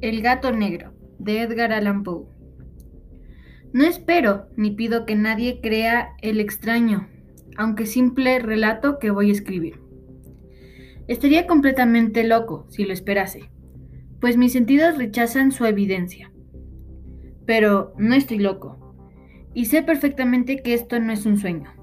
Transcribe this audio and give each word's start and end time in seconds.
El 0.00 0.22
gato 0.22 0.50
negro, 0.50 0.94
de 1.18 1.42
Edgar 1.42 1.74
Allan 1.74 2.04
Poe. 2.04 2.24
No 3.74 3.84
espero 3.84 4.46
ni 4.56 4.70
pido 4.70 5.04
que 5.04 5.14
nadie 5.14 5.60
crea 5.60 6.14
el 6.22 6.40
extraño, 6.40 7.06
aunque 7.58 7.84
simple 7.84 8.38
relato 8.38 8.98
que 8.98 9.10
voy 9.10 9.28
a 9.28 9.32
escribir. 9.32 9.78
Estaría 11.06 11.46
completamente 11.46 12.24
loco 12.24 12.64
si 12.70 12.86
lo 12.86 12.94
esperase, 12.94 13.50
pues 14.20 14.38
mis 14.38 14.54
sentidos 14.54 14.96
rechazan 14.96 15.52
su 15.52 15.66
evidencia. 15.66 16.32
Pero 17.44 17.92
no 17.98 18.14
estoy 18.14 18.38
loco, 18.38 18.96
y 19.52 19.66
sé 19.66 19.82
perfectamente 19.82 20.62
que 20.62 20.72
esto 20.72 20.98
no 20.98 21.12
es 21.12 21.26
un 21.26 21.36
sueño. 21.36 21.74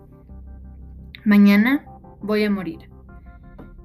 Mañana 1.23 1.86
voy 2.20 2.45
a 2.45 2.49
morir, 2.49 2.89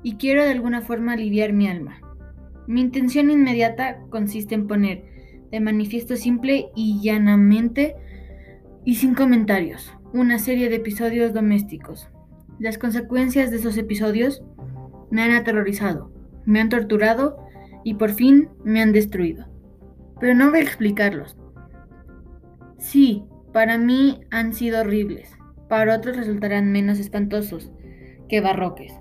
y 0.03 0.17
quiero 0.17 0.43
de 0.43 0.53
alguna 0.53 0.80
forma 0.80 1.12
aliviar 1.12 1.53
mi 1.53 1.69
alma. 1.69 2.02
Mi 2.73 2.81
intención 2.81 3.31
inmediata 3.31 3.99
consiste 4.09 4.55
en 4.55 4.67
poner 4.67 5.05
de 5.51 5.61
manifiesto 5.61 6.17
simple 6.17 6.71
y 6.75 7.03
llanamente 7.03 7.95
y 8.87 8.95
sin 8.95 9.15
comentarios 9.15 9.93
una 10.15 10.39
serie 10.39 10.71
de 10.71 10.77
episodios 10.77 11.35
domésticos. 11.35 12.09
Las 12.59 12.79
consecuencias 12.79 13.51
de 13.51 13.59
esos 13.59 13.77
episodios 13.77 14.43
me 15.11 15.21
han 15.21 15.33
aterrorizado, 15.33 16.11
me 16.47 16.63
han 16.63 16.71
torturado 16.71 17.37
y 17.85 17.93
por 17.93 18.13
fin 18.13 18.49
me 18.65 18.80
han 18.80 18.93
destruido. 18.93 19.49
Pero 20.19 20.35
no 20.35 20.49
voy 20.49 20.61
a 20.61 20.63
explicarlos. 20.63 21.37
Sí, 22.79 23.23
para 23.52 23.77
mí 23.77 24.23
han 24.30 24.55
sido 24.55 24.80
horribles, 24.80 25.37
para 25.69 25.95
otros 25.95 26.16
resultarán 26.16 26.73
menos 26.73 26.99
espantosos 27.01 27.71
que 28.30 28.41
barroques. 28.41 28.95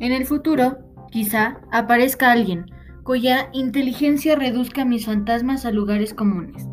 En 0.00 0.12
el 0.12 0.26
futuro, 0.26 0.85
Quizá 1.16 1.62
aparezca 1.70 2.30
alguien 2.30 2.66
cuya 3.02 3.48
inteligencia 3.54 4.36
reduzca 4.36 4.84
mis 4.84 5.06
fantasmas 5.06 5.64
a 5.64 5.70
lugares 5.70 6.12
comunes. 6.12 6.68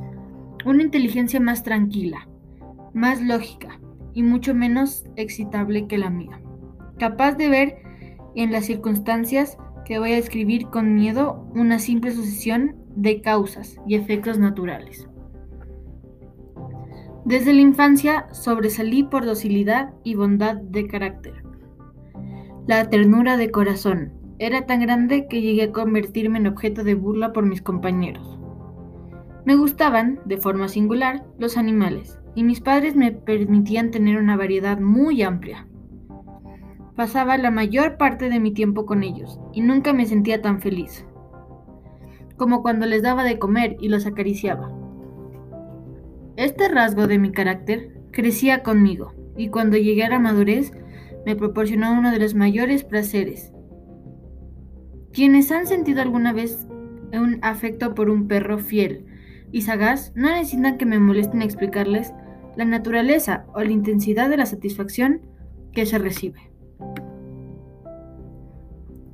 Una 0.65 0.83
inteligencia 0.83 1.39
más 1.39 1.63
tranquila, 1.63 2.27
más 2.93 3.21
lógica 3.21 3.79
y 4.13 4.21
mucho 4.21 4.53
menos 4.53 5.05
excitable 5.15 5.87
que 5.87 5.97
la 5.97 6.09
mía. 6.09 6.41
Capaz 6.99 7.35
de 7.35 7.47
ver 7.47 7.77
en 8.35 8.51
las 8.51 8.65
circunstancias 8.65 9.57
que 9.85 9.97
voy 9.97 10.11
a 10.11 10.17
escribir 10.17 10.65
con 10.65 10.93
miedo 10.93 11.49
una 11.55 11.79
simple 11.79 12.11
sucesión 12.11 12.75
de 12.97 13.21
causas 13.21 13.77
y 13.87 13.95
efectos 13.95 14.39
naturales. 14.39 15.07
Desde 17.23 17.53
la 17.53 17.61
infancia 17.61 18.27
sobresalí 18.33 19.03
por 19.03 19.25
docilidad 19.25 19.93
y 20.03 20.15
bondad 20.15 20.57
de 20.57 20.85
carácter. 20.85 21.45
La 22.67 22.89
ternura 22.89 23.37
de 23.37 23.49
corazón, 23.49 24.21
era 24.39 24.65
tan 24.65 24.81
grande 24.81 25.27
que 25.27 25.41
llegué 25.41 25.63
a 25.63 25.71
convertirme 25.71 26.39
en 26.39 26.47
objeto 26.47 26.83
de 26.83 26.95
burla 26.95 27.33
por 27.33 27.45
mis 27.45 27.61
compañeros. 27.61 28.39
Me 29.45 29.55
gustaban, 29.55 30.19
de 30.25 30.37
forma 30.37 30.67
singular, 30.67 31.25
los 31.37 31.57
animales, 31.57 32.19
y 32.35 32.43
mis 32.43 32.61
padres 32.61 32.95
me 32.95 33.11
permitían 33.11 33.91
tener 33.91 34.17
una 34.17 34.37
variedad 34.37 34.79
muy 34.79 35.21
amplia. 35.21 35.67
Pasaba 36.95 37.37
la 37.37 37.51
mayor 37.51 37.97
parte 37.97 38.29
de 38.29 38.39
mi 38.39 38.53
tiempo 38.53 38.85
con 38.85 39.03
ellos, 39.03 39.39
y 39.51 39.61
nunca 39.61 39.93
me 39.93 40.05
sentía 40.05 40.41
tan 40.41 40.61
feliz, 40.61 41.05
como 42.37 42.61
cuando 42.61 42.85
les 42.85 43.03
daba 43.03 43.23
de 43.23 43.39
comer 43.39 43.77
y 43.79 43.89
los 43.89 44.05
acariciaba. 44.05 44.71
Este 46.35 46.67
rasgo 46.67 47.07
de 47.07 47.19
mi 47.19 47.31
carácter 47.31 48.01
crecía 48.11 48.63
conmigo, 48.63 49.13
y 49.37 49.49
cuando 49.49 49.77
llegué 49.77 50.03
a 50.03 50.09
la 50.09 50.19
madurez 50.19 50.73
me 51.25 51.35
proporcionó 51.35 51.93
uno 51.93 52.11
de 52.11 52.19
los 52.19 52.35
mayores 52.35 52.83
placeres, 52.83 53.52
quienes 55.13 55.51
han 55.51 55.67
sentido 55.67 56.01
alguna 56.01 56.33
vez 56.33 56.67
un 57.13 57.39
afecto 57.41 57.93
por 57.93 58.09
un 58.09 58.27
perro 58.27 58.57
fiel 58.57 59.05
y 59.51 59.61
sagaz 59.61 60.11
no 60.15 60.29
necesitan 60.29 60.77
que 60.77 60.85
me 60.85 60.99
molesten 60.99 61.41
explicarles 61.41 62.13
la 62.55 62.65
naturaleza 62.65 63.45
o 63.53 63.61
la 63.61 63.71
intensidad 63.71 64.29
de 64.29 64.37
la 64.37 64.45
satisfacción 64.45 65.21
que 65.71 65.85
se 65.85 65.99
recibe. 65.99 66.51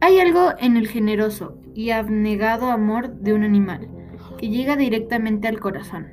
Hay 0.01 0.19
algo 0.19 0.53
en 0.59 0.77
el 0.77 0.87
generoso 0.87 1.59
y 1.75 1.91
abnegado 1.91 2.71
amor 2.71 3.15
de 3.15 3.33
un 3.33 3.43
animal 3.43 3.89
que 4.37 4.49
llega 4.49 4.77
directamente 4.77 5.47
al 5.49 5.59
corazón, 5.59 6.07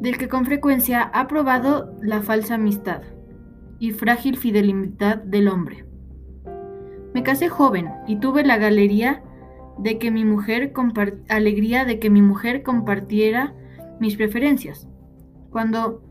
del 0.00 0.18
que 0.18 0.28
con 0.28 0.44
frecuencia 0.44 1.02
ha 1.02 1.28
probado 1.28 1.96
la 2.02 2.20
falsa 2.20 2.56
amistad 2.56 3.02
y 3.78 3.92
frágil 3.92 4.36
fidelidad 4.36 5.18
del 5.18 5.48
hombre. 5.48 5.84
Casé 7.24 7.48
joven 7.48 7.90
y 8.06 8.16
tuve 8.16 8.44
la 8.44 8.58
galería 8.58 9.22
de 9.78 9.98
que 9.98 10.10
mi 10.10 10.26
mujer 10.26 10.72
alegría 11.30 11.86
de 11.86 11.98
que 11.98 12.10
mi 12.10 12.20
mujer 12.20 12.62
compartiera 12.62 13.54
mis 13.98 14.16
preferencias. 14.16 14.86
Cuando 15.50 16.02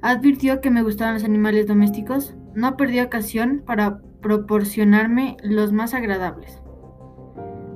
advirtió 0.00 0.60
que 0.60 0.70
me 0.70 0.82
gustaban 0.82 1.14
los 1.14 1.24
animales 1.24 1.66
domésticos, 1.66 2.36
no 2.54 2.76
perdió 2.76 3.04
ocasión 3.04 3.64
para 3.66 4.00
proporcionarme 4.22 5.36
los 5.42 5.72
más 5.72 5.92
agradables. 5.92 6.62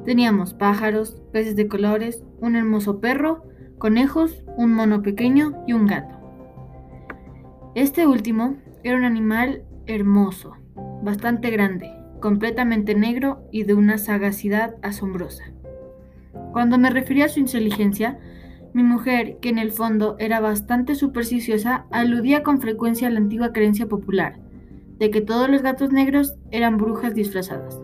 Teníamos 0.04 0.54
pájaros, 0.54 1.21
peces 1.33 1.56
de 1.56 1.66
colores, 1.66 2.22
un 2.41 2.54
hermoso 2.54 3.00
perro, 3.00 3.43
conejos, 3.78 4.44
un 4.56 4.72
mono 4.72 5.03
pequeño 5.03 5.65
y 5.66 5.72
un 5.72 5.87
gato. 5.87 6.15
Este 7.75 8.06
último 8.06 8.56
era 8.84 8.97
un 8.97 9.04
animal 9.04 9.65
hermoso, 9.87 10.56
bastante 11.03 11.50
grande, 11.50 11.91
completamente 12.25 12.95
negro 12.95 13.47
y 13.53 13.65
de 13.65 13.75
una 13.75 13.99
sagacidad 13.99 14.77
asombrosa. 14.81 15.45
Cuando 16.55 16.79
me 16.79 16.89
refería 16.89 17.27
a 17.27 17.29
su 17.29 17.39
inteligencia, 17.39 18.19
mi 18.73 18.83
mujer, 18.83 19.37
que 19.43 19.51
en 19.51 19.59
el 19.59 19.73
fondo 19.73 20.17
era 20.19 20.41
bastante 20.41 20.95
supersticiosa, 20.95 21.84
aludía 21.91 22.43
con 22.43 22.63
frecuencia 22.63 23.09
a 23.09 23.11
la 23.11 23.19
antigua 23.19 23.53
creencia 23.53 23.89
popular, 23.89 24.39
de 24.99 25.11
que 25.11 25.21
todos 25.21 25.51
los 25.51 25.61
gatos 25.61 25.93
negros 25.93 26.34
eran 26.51 26.79
brujas 26.79 27.15
disfrazadas. 27.15 27.79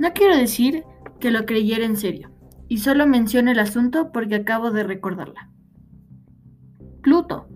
No 0.00 0.12
quiero 0.12 0.36
decir 0.36 0.82
que 1.20 1.30
lo 1.30 1.46
creyera 1.46 1.84
en 1.84 1.96
serio, 1.96 2.32
y 2.66 2.78
solo 2.78 3.06
menciono 3.06 3.52
el 3.52 3.60
asunto 3.60 4.10
porque 4.10 4.34
acabo 4.34 4.72
de 4.72 4.82
recordarla. 4.82 5.50
Pluto, 7.00 7.46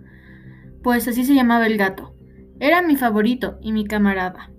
pues 0.84 1.08
así 1.08 1.24
se 1.24 1.34
llamaba 1.34 1.66
el 1.66 1.78
gato, 1.78 2.14
era 2.60 2.80
mi 2.80 2.94
favorito 2.94 3.58
y 3.60 3.72
mi 3.72 3.84
camarada. 3.88 4.52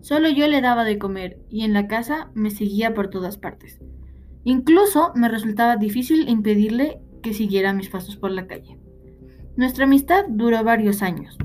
Solo 0.00 0.28
yo 0.30 0.46
le 0.46 0.60
daba 0.60 0.84
de 0.84 0.98
comer 0.98 1.38
y 1.50 1.64
en 1.64 1.72
la 1.72 1.86
casa 1.86 2.30
me 2.34 2.50
seguía 2.50 2.94
por 2.94 3.10
todas 3.10 3.36
partes. 3.36 3.80
Incluso 4.44 5.12
me 5.14 5.28
resultaba 5.28 5.76
difícil 5.76 6.28
impedirle 6.28 7.00
que 7.22 7.34
siguiera 7.34 7.72
mis 7.72 7.88
pasos 7.88 8.16
por 8.16 8.30
la 8.30 8.46
calle. 8.46 8.78
Nuestra 9.56 9.84
amistad 9.84 10.24
duró 10.28 10.62
varios 10.62 11.02
años, 11.02 11.36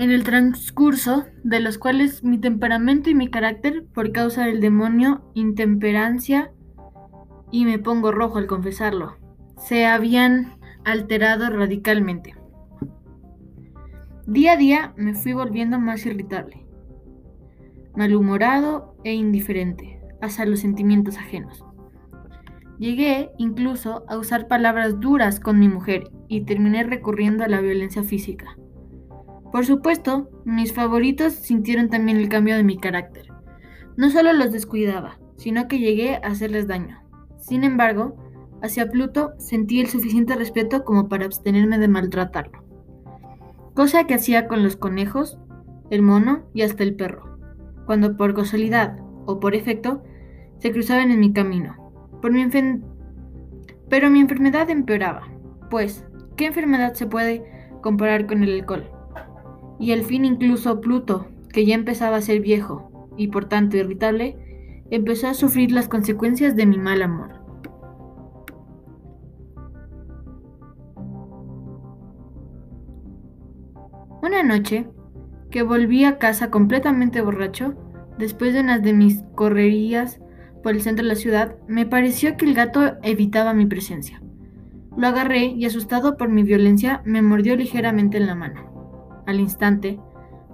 en 0.00 0.10
el 0.10 0.24
transcurso 0.24 1.26
de 1.44 1.60
los 1.60 1.76
cuales 1.76 2.24
mi 2.24 2.38
temperamento 2.38 3.10
y 3.10 3.14
mi 3.14 3.28
carácter, 3.28 3.84
por 3.92 4.12
causa 4.12 4.46
del 4.46 4.60
demonio 4.60 5.30
intemperancia, 5.34 6.52
y 7.52 7.66
me 7.66 7.78
pongo 7.78 8.10
rojo 8.10 8.38
al 8.38 8.46
confesarlo, 8.46 9.18
se 9.58 9.84
habían 9.84 10.58
alterado 10.86 11.50
radicalmente. 11.50 12.34
Día 14.26 14.52
a 14.52 14.56
día 14.56 14.94
me 14.96 15.12
fui 15.14 15.34
volviendo 15.34 15.78
más 15.78 16.06
irritable 16.06 16.69
malhumorado 17.96 18.94
e 19.04 19.14
indiferente 19.14 20.00
hacia 20.20 20.46
los 20.46 20.60
sentimientos 20.60 21.18
ajenos. 21.18 21.64
Llegué 22.78 23.30
incluso 23.36 24.04
a 24.08 24.16
usar 24.16 24.48
palabras 24.48 25.00
duras 25.00 25.38
con 25.38 25.58
mi 25.58 25.68
mujer 25.68 26.10
y 26.28 26.42
terminé 26.42 26.82
recurriendo 26.82 27.44
a 27.44 27.48
la 27.48 27.60
violencia 27.60 28.02
física. 28.02 28.56
Por 29.52 29.66
supuesto, 29.66 30.30
mis 30.44 30.72
favoritos 30.72 31.34
sintieron 31.34 31.90
también 31.90 32.16
el 32.16 32.28
cambio 32.28 32.56
de 32.56 32.64
mi 32.64 32.78
carácter. 32.78 33.26
No 33.96 34.10
solo 34.10 34.32
los 34.32 34.52
descuidaba, 34.52 35.18
sino 35.36 35.68
que 35.68 35.78
llegué 35.78 36.16
a 36.16 36.28
hacerles 36.28 36.68
daño. 36.68 37.02
Sin 37.38 37.64
embargo, 37.64 38.16
hacia 38.62 38.90
Pluto 38.90 39.32
sentí 39.38 39.80
el 39.80 39.88
suficiente 39.88 40.36
respeto 40.36 40.84
como 40.84 41.08
para 41.08 41.26
abstenerme 41.26 41.78
de 41.78 41.88
maltratarlo. 41.88 42.64
Cosa 43.74 44.04
que 44.04 44.14
hacía 44.14 44.46
con 44.46 44.62
los 44.62 44.76
conejos, 44.76 45.38
el 45.90 46.02
mono 46.02 46.44
y 46.54 46.62
hasta 46.62 46.82
el 46.82 46.94
perro 46.94 47.39
cuando 47.90 48.16
por 48.16 48.34
casualidad 48.34 49.00
o 49.26 49.40
por 49.40 49.56
efecto 49.56 50.04
se 50.58 50.70
cruzaban 50.70 51.10
en 51.10 51.18
mi 51.18 51.32
camino. 51.32 51.92
Por 52.22 52.30
mi 52.30 52.48
Pero 53.88 54.10
mi 54.10 54.20
enfermedad 54.20 54.70
empeoraba, 54.70 55.26
pues, 55.70 56.06
¿qué 56.36 56.46
enfermedad 56.46 56.94
se 56.94 57.08
puede 57.08 57.42
comparar 57.82 58.28
con 58.28 58.44
el 58.44 58.60
alcohol? 58.60 58.88
Y 59.80 59.90
al 59.90 60.02
fin 60.02 60.24
incluso 60.24 60.80
Pluto, 60.80 61.26
que 61.52 61.66
ya 61.66 61.74
empezaba 61.74 62.18
a 62.18 62.22
ser 62.22 62.38
viejo 62.38 63.10
y 63.16 63.26
por 63.26 63.46
tanto 63.46 63.76
irritable, 63.76 64.36
empezó 64.92 65.26
a 65.26 65.34
sufrir 65.34 65.72
las 65.72 65.88
consecuencias 65.88 66.54
de 66.54 66.66
mi 66.66 66.78
mal 66.78 67.02
amor. 67.02 67.40
Una 74.22 74.44
noche, 74.44 74.86
que 75.50 75.62
volví 75.62 76.04
a 76.04 76.18
casa 76.18 76.50
completamente 76.50 77.20
borracho, 77.20 77.74
después 78.18 78.54
de 78.54 78.60
unas 78.60 78.82
de 78.82 78.92
mis 78.92 79.22
correrías 79.34 80.20
por 80.62 80.74
el 80.74 80.82
centro 80.82 81.04
de 81.04 81.08
la 81.08 81.16
ciudad, 81.16 81.56
me 81.66 81.86
pareció 81.86 82.36
que 82.36 82.44
el 82.44 82.54
gato 82.54 82.96
evitaba 83.02 83.54
mi 83.54 83.66
presencia. 83.66 84.22
Lo 84.96 85.06
agarré 85.06 85.46
y 85.46 85.64
asustado 85.64 86.16
por 86.16 86.28
mi 86.28 86.42
violencia 86.42 87.02
me 87.04 87.22
mordió 87.22 87.56
ligeramente 87.56 88.18
en 88.18 88.26
la 88.26 88.34
mano. 88.34 89.22
Al 89.26 89.40
instante, 89.40 89.98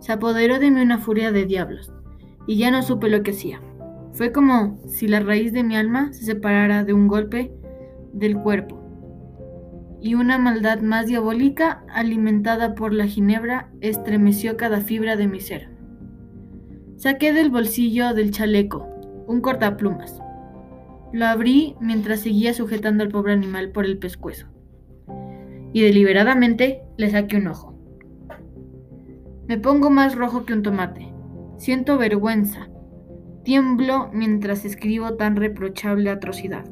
se 0.00 0.12
apoderó 0.12 0.58
de 0.58 0.70
mí 0.70 0.80
una 0.80 0.98
furia 0.98 1.32
de 1.32 1.46
diablos, 1.46 1.92
y 2.46 2.56
ya 2.56 2.70
no 2.70 2.82
supe 2.82 3.08
lo 3.08 3.22
que 3.22 3.32
hacía. 3.32 3.60
Fue 4.12 4.32
como 4.32 4.78
si 4.86 5.08
la 5.08 5.20
raíz 5.20 5.52
de 5.52 5.64
mi 5.64 5.76
alma 5.76 6.12
se 6.12 6.24
separara 6.24 6.84
de 6.84 6.92
un 6.92 7.08
golpe 7.08 7.52
del 8.12 8.36
cuerpo, 8.38 8.85
y 10.00 10.14
una 10.14 10.38
maldad 10.38 10.80
más 10.80 11.06
diabólica, 11.06 11.84
alimentada 11.88 12.74
por 12.74 12.92
la 12.92 13.06
ginebra, 13.06 13.70
estremeció 13.80 14.56
cada 14.56 14.80
fibra 14.80 15.16
de 15.16 15.26
mi 15.26 15.40
ser. 15.40 15.70
Saqué 16.96 17.32
del 17.32 17.50
bolsillo 17.50 18.14
del 18.14 18.30
chaleco 18.30 18.96
un 19.26 19.40
cortaplumas. 19.40 20.20
Lo 21.12 21.26
abrí 21.26 21.76
mientras 21.80 22.20
seguía 22.20 22.54
sujetando 22.54 23.02
al 23.04 23.10
pobre 23.10 23.32
animal 23.32 23.70
por 23.70 23.84
el 23.84 23.98
pescuezo. 23.98 24.46
Y 25.72 25.82
deliberadamente 25.82 26.82
le 26.96 27.10
saqué 27.10 27.36
un 27.36 27.48
ojo. 27.48 27.74
Me 29.46 29.58
pongo 29.58 29.90
más 29.90 30.14
rojo 30.14 30.44
que 30.44 30.52
un 30.52 30.62
tomate. 30.62 31.12
Siento 31.58 31.98
vergüenza. 31.98 32.68
Tiemblo 33.44 34.10
mientras 34.12 34.64
escribo 34.64 35.14
tan 35.14 35.36
reprochable 35.36 36.10
atrocidad. 36.10 36.64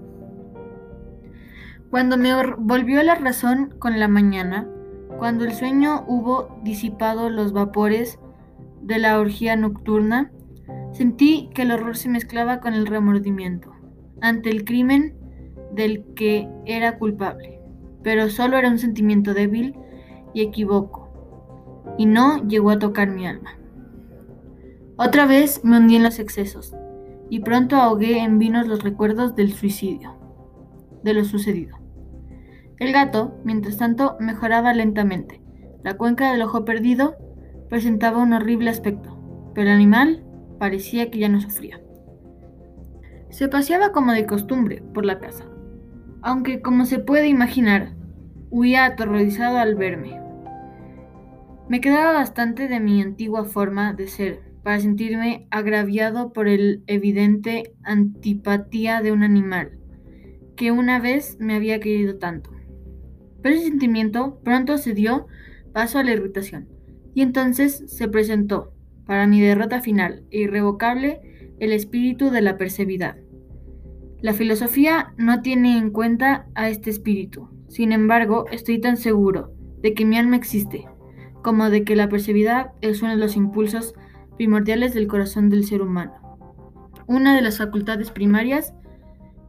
Cuando 1.94 2.16
me 2.16 2.34
volvió 2.58 3.00
la 3.04 3.14
razón 3.14 3.72
con 3.78 4.00
la 4.00 4.08
mañana, 4.08 4.68
cuando 5.16 5.44
el 5.44 5.52
sueño 5.52 6.04
hubo 6.08 6.58
disipado 6.64 7.30
los 7.30 7.52
vapores 7.52 8.18
de 8.82 8.98
la 8.98 9.20
orgía 9.20 9.54
nocturna, 9.54 10.32
sentí 10.90 11.50
que 11.54 11.62
el 11.62 11.70
horror 11.70 11.96
se 11.96 12.08
mezclaba 12.08 12.58
con 12.58 12.74
el 12.74 12.88
remordimiento 12.88 13.70
ante 14.20 14.50
el 14.50 14.64
crimen 14.64 15.16
del 15.72 16.04
que 16.16 16.48
era 16.66 16.98
culpable, 16.98 17.60
pero 18.02 18.28
solo 18.28 18.58
era 18.58 18.70
un 18.70 18.80
sentimiento 18.80 19.32
débil 19.32 19.76
y 20.34 20.42
equivoco, 20.42 21.12
y 21.96 22.06
no 22.06 22.44
llegó 22.48 22.70
a 22.70 22.80
tocar 22.80 23.08
mi 23.08 23.24
alma. 23.24 23.56
Otra 24.96 25.26
vez 25.26 25.60
me 25.62 25.78
hundí 25.78 25.94
en 25.94 26.02
los 26.02 26.18
excesos, 26.18 26.74
y 27.30 27.38
pronto 27.38 27.76
ahogué 27.76 28.18
en 28.18 28.40
vinos 28.40 28.66
los 28.66 28.82
recuerdos 28.82 29.36
del 29.36 29.52
suicidio, 29.52 30.16
de 31.04 31.14
lo 31.14 31.24
sucedido. 31.24 31.83
El 32.78 32.92
gato, 32.92 33.40
mientras 33.44 33.76
tanto, 33.76 34.16
mejoraba 34.20 34.72
lentamente. 34.72 35.40
La 35.82 35.94
cuenca 35.94 36.32
del 36.32 36.42
ojo 36.42 36.64
perdido 36.64 37.16
presentaba 37.68 38.22
un 38.22 38.32
horrible 38.32 38.70
aspecto, 38.70 39.52
pero 39.54 39.68
el 39.68 39.74
animal 39.76 40.24
parecía 40.58 41.10
que 41.10 41.18
ya 41.18 41.28
no 41.28 41.40
sufría. 41.40 41.80
Se 43.30 43.48
paseaba 43.48 43.92
como 43.92 44.12
de 44.12 44.26
costumbre 44.26 44.82
por 44.94 45.04
la 45.04 45.18
casa, 45.18 45.44
aunque 46.22 46.62
como 46.62 46.86
se 46.86 46.98
puede 46.98 47.28
imaginar, 47.28 47.94
huía 48.50 48.84
aterrorizado 48.84 49.58
al 49.58 49.74
verme. 49.74 50.20
Me 51.68 51.80
quedaba 51.80 52.12
bastante 52.12 52.68
de 52.68 52.80
mi 52.80 53.02
antigua 53.02 53.44
forma 53.44 53.92
de 53.92 54.06
ser 54.06 54.42
para 54.62 54.80
sentirme 54.80 55.46
agraviado 55.50 56.32
por 56.32 56.48
el 56.48 56.82
evidente 56.86 57.74
antipatía 57.82 59.02
de 59.02 59.12
un 59.12 59.22
animal 59.22 59.78
que 60.56 60.70
una 60.70 61.00
vez 61.00 61.36
me 61.40 61.54
había 61.54 61.80
querido 61.80 62.18
tanto. 62.18 62.50
Pero 63.44 63.56
ese 63.56 63.66
sentimiento 63.66 64.40
pronto 64.42 64.78
se 64.78 64.94
dio 64.94 65.26
paso 65.74 65.98
a 65.98 66.02
la 66.02 66.12
irritación, 66.12 66.66
y 67.12 67.20
entonces 67.20 67.84
se 67.88 68.08
presentó, 68.08 68.72
para 69.04 69.26
mi 69.26 69.38
derrota 69.38 69.82
final 69.82 70.24
e 70.30 70.40
irrevocable, 70.40 71.52
el 71.60 71.74
espíritu 71.74 72.30
de 72.30 72.40
la 72.40 72.56
perseveridad. 72.56 73.18
La 74.22 74.32
filosofía 74.32 75.12
no 75.18 75.42
tiene 75.42 75.76
en 75.76 75.90
cuenta 75.90 76.46
a 76.54 76.70
este 76.70 76.88
espíritu, 76.88 77.50
sin 77.68 77.92
embargo, 77.92 78.46
estoy 78.50 78.80
tan 78.80 78.96
seguro 78.96 79.52
de 79.82 79.92
que 79.92 80.06
mi 80.06 80.16
alma 80.16 80.36
existe, 80.36 80.88
como 81.42 81.68
de 81.68 81.84
que 81.84 81.96
la 81.96 82.08
perseveridad 82.08 82.72
es 82.80 83.02
uno 83.02 83.10
de 83.10 83.18
los 83.18 83.36
impulsos 83.36 83.94
primordiales 84.38 84.94
del 84.94 85.06
corazón 85.06 85.50
del 85.50 85.66
ser 85.66 85.82
humano, 85.82 86.14
una 87.06 87.36
de 87.36 87.42
las 87.42 87.58
facultades 87.58 88.10
primarias 88.10 88.72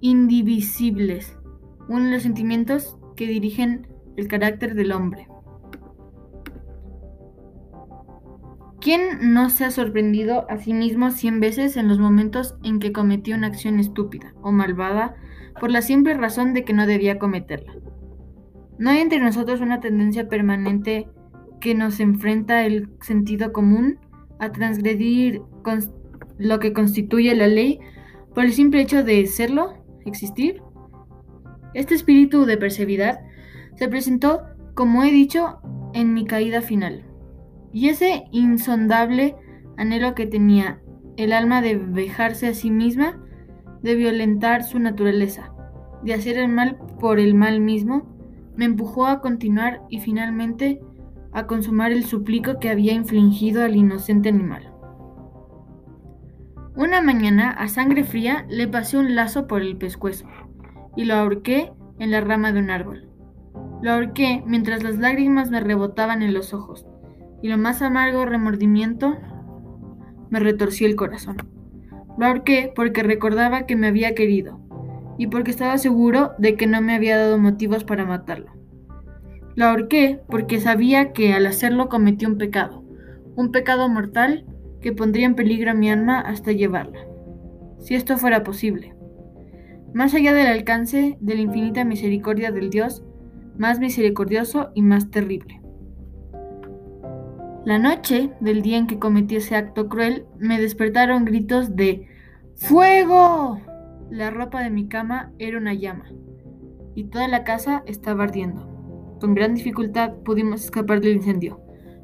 indivisibles, 0.02 1.38
uno 1.88 2.04
de 2.04 2.12
los 2.12 2.24
sentimientos 2.24 2.98
que 3.16 3.28
dirigen 3.28 3.88
el 4.18 4.28
carácter 4.28 4.76
del 4.76 4.92
hombre. 4.92 5.28
¿Quién 8.80 9.34
no 9.34 9.50
se 9.50 9.66
ha 9.66 9.72
sorprendido 9.72 10.46
a 10.48 10.58
sí 10.58 10.74
mismo 10.74 11.10
cien 11.10 11.40
veces 11.40 11.76
en 11.76 11.88
los 11.88 11.98
momentos 11.98 12.56
en 12.64 12.80
que 12.80 12.92
cometió 12.92 13.36
una 13.36 13.48
acción 13.48 13.80
estúpida 13.80 14.36
o 14.44 14.52
malvada 14.52 15.16
por 15.60 15.72
la 15.72 15.82
simple 15.82 16.14
razón 16.14 16.54
de 16.54 16.64
que 16.64 16.74
no 16.74 16.86
debía 16.86 17.18
cometerla? 17.18 17.74
¿No 18.78 18.92
hay 18.92 19.00
entre 19.00 19.20
nosotros 19.20 19.62
una 19.62 19.80
tendencia 19.80 20.30
permanente 20.30 21.08
que 21.60 21.74
nos 21.74 22.00
enfrenta 22.00 22.66
el 22.66 22.90
sentido 23.02 23.54
común 23.54 23.98
a 24.38 24.52
transgredir 24.52 25.42
lo 26.38 26.60
que 26.60 26.74
constituye 26.74 27.34
la 27.34 27.48
ley 27.48 27.80
por 28.36 28.46
el 28.46 28.54
simple 28.54 28.82
hecho 28.82 29.04
de 29.04 29.26
serlo, 29.26 29.74
existir? 30.06 30.62
Este 31.76 31.94
espíritu 31.94 32.46
de 32.46 32.58
perseveridad 32.58 33.20
se 33.76 33.90
presentó, 33.90 34.44
como 34.76 35.04
he 35.04 35.12
dicho, 35.12 35.60
en 35.94 36.14
mi 36.14 36.26
caída 36.26 36.62
final. 36.62 37.04
Y 37.74 37.90
ese 37.90 38.24
insondable 38.32 39.36
anhelo 39.76 40.16
que 40.16 40.26
tenía 40.26 40.80
el 41.18 41.34
alma 41.34 41.62
de 41.62 41.76
vejarse 41.76 42.48
a 42.48 42.54
sí 42.54 42.72
misma, 42.72 43.22
de 43.84 43.96
violentar 43.96 44.64
su 44.64 44.80
naturaleza, 44.80 45.52
de 46.02 46.14
hacer 46.14 46.38
el 46.38 46.48
mal 46.48 46.78
por 47.02 47.20
el 47.20 47.36
mal 47.36 47.60
mismo, 47.60 48.08
me 48.56 48.64
empujó 48.64 49.08
a 49.08 49.20
continuar 49.20 49.82
y 49.90 50.00
finalmente 50.00 50.80
a 51.34 51.46
consumar 51.46 51.92
el 51.92 52.06
suplico 52.06 52.58
que 52.58 52.70
había 52.70 52.94
infligido 52.94 53.66
al 53.66 53.76
inocente 53.76 54.30
animal. 54.30 54.72
Una 56.78 57.02
mañana, 57.02 57.52
a 57.52 57.68
sangre 57.68 58.06
fría, 58.06 58.46
le 58.48 58.70
pasé 58.70 58.98
un 58.98 59.14
lazo 59.14 59.46
por 59.46 59.62
el 59.62 59.76
pescuezo 59.76 60.26
y 60.96 61.06
lo 61.06 61.16
ahorqué 61.16 61.72
en 62.00 62.12
la 62.12 62.22
rama 62.22 62.52
de 62.52 62.60
un 62.60 62.70
árbol. 62.70 63.10
Lo 63.82 63.92
ahorqué 63.92 64.44
mientras 64.46 64.84
las 64.84 64.98
lágrimas 64.98 65.50
me 65.50 65.60
rebotaban 65.60 66.22
en 66.22 66.34
los 66.34 66.54
ojos, 66.54 66.86
y 67.42 67.50
lo 67.50 67.58
más 67.58 67.82
amargo 67.82 68.26
remordimiento 68.26 69.18
me 70.30 70.40
retorció 70.40 70.88
el 70.88 70.96
corazón. 70.96 71.38
Lo 72.18 72.26
ahorqué 72.26 72.72
porque 72.76 73.04
recordaba 73.04 73.66
que 73.66 73.76
me 73.76 73.88
había 73.88 74.16
querido, 74.16 74.60
y 75.18 75.28
porque 75.28 75.52
estaba 75.52 75.78
seguro 75.78 76.32
de 76.38 76.56
que 76.56 76.68
no 76.68 76.82
me 76.82 76.96
había 76.96 77.18
dado 77.18 77.38
motivos 77.38 77.84
para 77.84 78.06
matarlo. 78.06 78.52
Lo 79.56 79.66
ahorqué 79.66 80.22
porque 80.28 80.60
sabía 80.60 81.14
que 81.14 81.34
al 81.34 81.46
hacerlo 81.46 81.88
cometí 81.88 82.26
un 82.26 82.38
pecado, 82.38 82.84
un 83.36 83.52
pecado 83.52 83.88
mortal 83.88 84.46
que 84.82 84.92
pondría 84.92 85.26
en 85.26 85.36
peligro 85.36 85.72
a 85.72 85.76
mi 85.76 85.90
alma 85.90 86.20
hasta 86.20 86.52
llevarla, 86.52 87.06
si 87.80 87.96
esto 87.96 88.18
fuera 88.18 88.44
posible. 88.44 88.95
Más 89.96 90.14
allá 90.14 90.34
del 90.34 90.48
alcance 90.48 91.18
de 91.22 91.36
la 91.36 91.42
infinita 91.42 91.86
misericordia 91.86 92.52
del 92.52 92.70
Dios, 92.70 93.02
más 93.58 93.80
misericordioso 93.80 94.72
y 94.76 94.82
más 94.82 95.10
terrible. 95.10 95.62
La 97.64 97.80
noche 97.80 98.30
del 98.42 98.62
día 98.62 98.78
en 98.78 98.88
que 98.88 99.00
cometí 99.00 99.38
ese 99.38 99.56
acto 99.56 99.88
cruel, 99.88 100.26
me 100.38 100.60
despertaron 100.60 101.24
gritos 101.24 101.78
de 101.78 102.10
¡Fuego! 102.56 103.62
La 104.10 104.32
ropa 104.32 104.62
de 104.64 104.70
mi 104.70 104.90
cama 104.90 105.32
era 105.40 105.58
una 105.58 105.74
llama, 105.74 106.12
y 106.94 107.06
toda 107.06 107.30
la 107.30 107.46
casa 107.46 107.82
estaba 107.86 108.26
ardiendo. 108.26 108.68
Con 109.22 109.34
gran 109.34 109.56
dificultad 109.56 110.12
pudimos 110.26 110.66
escapar 110.66 111.00
del 111.00 111.16
incendio. 111.16 111.62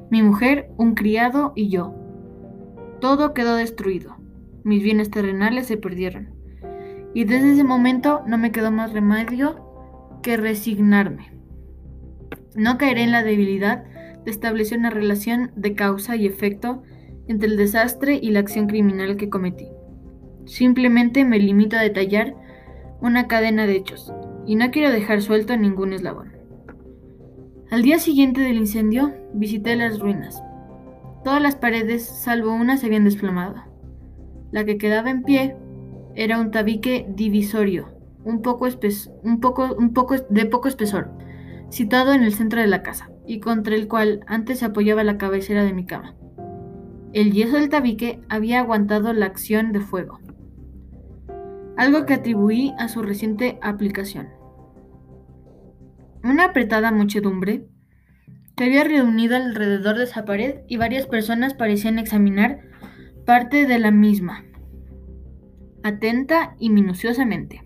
Mi 0.09 0.23
mujer, 0.23 0.71
un 0.77 0.95
criado 0.95 1.51
y 1.57 1.67
yo. 1.67 1.93
Todo 3.01 3.33
quedó 3.33 3.57
destruido. 3.57 4.15
Mis 4.63 4.81
bienes 4.81 5.11
terrenales 5.11 5.67
se 5.67 5.75
perdieron. 5.75 6.40
Y 7.13 7.25
desde 7.25 7.53
ese 7.53 7.63
momento 7.63 8.21
no 8.25 8.37
me 8.37 8.51
quedó 8.51 8.71
más 8.71 8.93
remedio 8.93 10.19
que 10.21 10.37
resignarme. 10.37 11.31
No 12.55 12.77
caeré 12.77 13.03
en 13.03 13.11
la 13.11 13.23
debilidad 13.23 13.83
de 14.23 14.31
establecer 14.31 14.77
una 14.77 14.89
relación 14.89 15.51
de 15.55 15.73
causa 15.73 16.15
y 16.15 16.25
efecto 16.25 16.83
entre 17.27 17.47
el 17.47 17.57
desastre 17.57 18.19
y 18.21 18.31
la 18.31 18.39
acción 18.39 18.67
criminal 18.67 19.17
que 19.17 19.29
cometí. 19.29 19.67
Simplemente 20.45 21.23
me 21.25 21.39
limito 21.39 21.77
a 21.77 21.81
detallar 21.81 22.35
una 23.01 23.27
cadena 23.27 23.65
de 23.65 23.77
hechos 23.77 24.13
y 24.45 24.55
no 24.55 24.71
quiero 24.71 24.91
dejar 24.91 25.21
suelto 25.21 25.55
ningún 25.57 25.93
eslabón. 25.93 26.33
Al 27.69 27.83
día 27.83 27.99
siguiente 27.99 28.41
del 28.41 28.57
incendio 28.57 29.13
visité 29.33 29.75
las 29.75 29.99
ruinas. 29.99 30.43
Todas 31.23 31.41
las 31.41 31.55
paredes, 31.55 32.05
salvo 32.05 32.53
una, 32.53 32.77
se 32.77 32.87
habían 32.87 33.05
desplomado. 33.05 33.55
La 34.51 34.65
que 34.65 34.77
quedaba 34.77 35.09
en 35.09 35.23
pie 35.23 35.55
era 36.15 36.39
un 36.39 36.51
tabique 36.51 37.05
divisorio, 37.09 37.89
un 38.23 38.41
poco, 38.41 38.67
un 39.23 39.39
poco, 39.39 39.75
un 39.75 39.93
poco 39.93 40.15
de 40.29 40.45
poco 40.45 40.67
espesor, 40.67 41.11
situado 41.69 42.13
en 42.13 42.23
el 42.23 42.33
centro 42.33 42.61
de 42.61 42.67
la 42.67 42.83
casa, 42.83 43.11
y 43.25 43.39
contra 43.39 43.75
el 43.75 43.87
cual 43.87 44.21
antes 44.27 44.59
se 44.59 44.65
apoyaba 44.65 45.03
la 45.03 45.17
cabecera 45.17 45.63
de 45.63 45.73
mi 45.73 45.85
cama. 45.85 46.15
El 47.13 47.31
yeso 47.33 47.57
del 47.57 47.69
tabique 47.69 48.21
había 48.29 48.59
aguantado 48.59 49.13
la 49.13 49.25
acción 49.25 49.71
de 49.71 49.81
fuego. 49.81 50.19
algo 51.77 52.05
que 52.05 52.13
atribuí 52.13 52.73
a 52.77 52.89
su 52.89 53.01
reciente 53.01 53.57
aplicación. 53.61 54.29
Una 56.23 56.45
apretada 56.45 56.91
muchedumbre 56.91 57.65
se 58.55 58.65
había 58.65 58.83
reunido 58.83 59.35
alrededor 59.35 59.97
de 59.97 60.03
esa 60.03 60.23
pared 60.23 60.59
y 60.67 60.77
varias 60.77 61.07
personas 61.07 61.55
parecían 61.55 61.97
examinar 61.97 62.59
parte 63.25 63.65
de 63.65 63.79
la 63.79 63.89
misma, 63.89 64.43
atenta 65.83 66.55
y 66.59 66.69
minuciosamente. 66.69 67.63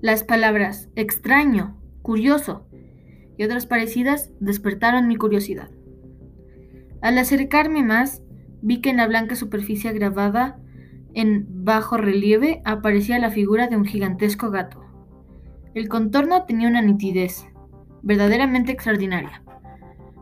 Las 0.00 0.24
palabras 0.24 0.88
extraño, 0.96 1.76
curioso 2.02 2.66
y 3.36 3.44
otras 3.44 3.66
parecidas 3.66 4.30
despertaron 4.40 5.08
mi 5.08 5.16
curiosidad. 5.16 5.70
Al 7.00 7.18
acercarme 7.18 7.82
más, 7.82 8.22
vi 8.62 8.80
que 8.80 8.90
en 8.90 8.98
la 8.98 9.06
blanca 9.06 9.34
superficie 9.36 9.92
grabada 9.92 10.58
en 11.14 11.46
bajo 11.64 11.96
relieve 11.96 12.62
aparecía 12.64 13.18
la 13.18 13.30
figura 13.30 13.66
de 13.66 13.76
un 13.76 13.84
gigantesco 13.84 14.50
gato. 14.50 14.84
El 15.74 15.88
contorno 15.88 16.44
tenía 16.44 16.68
una 16.68 16.82
nitidez 16.82 17.46
verdaderamente 18.02 18.72
extraordinaria. 18.72 19.42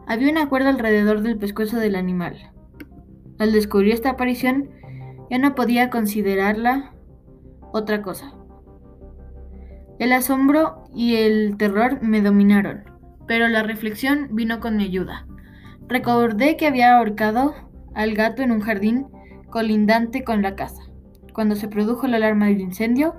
Había 0.06 0.30
una 0.30 0.48
cuerda 0.48 0.70
alrededor 0.70 1.22
del 1.22 1.38
pescuezo 1.38 1.78
del 1.78 1.96
animal. 1.96 2.52
Al 3.38 3.52
descubrir 3.52 3.92
esta 3.92 4.10
aparición, 4.10 4.70
ya 5.30 5.38
no 5.38 5.54
podía 5.54 5.90
considerarla 5.90 6.94
otra 7.72 8.02
cosa. 8.02 8.34
El 9.98 10.12
asombro 10.12 10.84
y 10.94 11.16
el 11.16 11.56
terror 11.56 12.00
me 12.02 12.20
dominaron, 12.20 12.84
pero 13.26 13.48
la 13.48 13.62
reflexión 13.62 14.28
vino 14.32 14.60
con 14.60 14.76
mi 14.76 14.84
ayuda. 14.84 15.26
Recordé 15.88 16.56
que 16.56 16.66
había 16.66 16.96
ahorcado 16.96 17.54
al 17.94 18.14
gato 18.14 18.42
en 18.42 18.52
un 18.52 18.60
jardín 18.60 19.06
colindante 19.50 20.22
con 20.22 20.42
la 20.42 20.54
casa. 20.54 20.82
Cuando 21.32 21.56
se 21.56 21.68
produjo 21.68 22.06
la 22.06 22.16
alarma 22.16 22.46
del 22.46 22.60
incendio, 22.60 23.14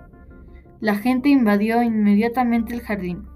la 0.80 0.96
gente 0.96 1.30
invadió 1.30 1.84
inmediatamente 1.84 2.74
el 2.74 2.82
jardín. 2.82 3.28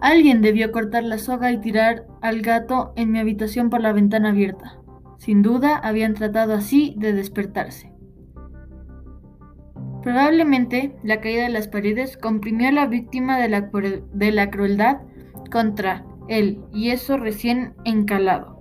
Alguien 0.00 0.42
debió 0.42 0.72
cortar 0.72 1.04
la 1.04 1.18
soga 1.18 1.52
y 1.52 1.58
tirar 1.58 2.06
al 2.20 2.42
gato 2.42 2.92
en 2.96 3.12
mi 3.12 3.18
habitación 3.18 3.70
por 3.70 3.80
la 3.80 3.92
ventana 3.92 4.30
abierta. 4.30 4.81
Sin 5.22 5.42
duda 5.42 5.76
habían 5.76 6.14
tratado 6.14 6.52
así 6.52 6.96
de 6.98 7.12
despertarse. 7.12 7.92
Probablemente 10.02 10.96
la 11.04 11.20
caída 11.20 11.44
de 11.44 11.48
las 11.50 11.68
paredes 11.68 12.16
comprimió 12.16 12.66
a 12.66 12.72
la 12.72 12.86
víctima 12.86 13.38
de 13.38 13.48
la, 14.32 14.50
crueldad 14.50 15.02
contra 15.48 16.04
él 16.26 16.58
y 16.72 16.90
eso 16.90 17.18
recién 17.18 17.74
encalado, 17.84 18.58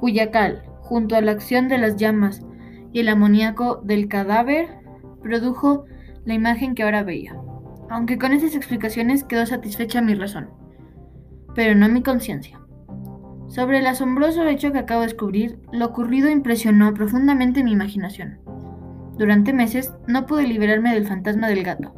cuya 0.00 0.32
cal, 0.32 0.64
junto 0.80 1.14
a 1.14 1.20
la 1.20 1.30
acción 1.30 1.68
de 1.68 1.78
las 1.78 1.94
llamas 1.94 2.42
y 2.92 2.98
el 2.98 3.08
amoníaco 3.08 3.76
del 3.84 4.08
cadáver, 4.08 4.70
produjo 5.22 5.84
la 6.24 6.34
imagen 6.34 6.74
que 6.74 6.82
ahora 6.82 7.04
veía. 7.04 7.36
Aunque 7.88 8.18
con 8.18 8.32
esas 8.32 8.56
explicaciones 8.56 9.22
quedó 9.22 9.46
satisfecha 9.46 10.02
mi 10.02 10.16
razón 10.16 10.48
pero 11.54 11.74
no 11.74 11.88
mi 11.88 12.02
conciencia. 12.02 12.61
Sobre 13.52 13.80
el 13.80 13.86
asombroso 13.86 14.48
hecho 14.48 14.72
que 14.72 14.78
acabo 14.78 15.02
de 15.02 15.08
descubrir, 15.08 15.58
lo 15.72 15.84
ocurrido 15.84 16.30
impresionó 16.30 16.94
profundamente 16.94 17.62
mi 17.62 17.72
imaginación. 17.72 18.38
Durante 19.18 19.52
meses 19.52 19.92
no 20.06 20.24
pude 20.24 20.46
liberarme 20.46 20.94
del 20.94 21.06
fantasma 21.06 21.48
del 21.48 21.62
gato, 21.62 21.92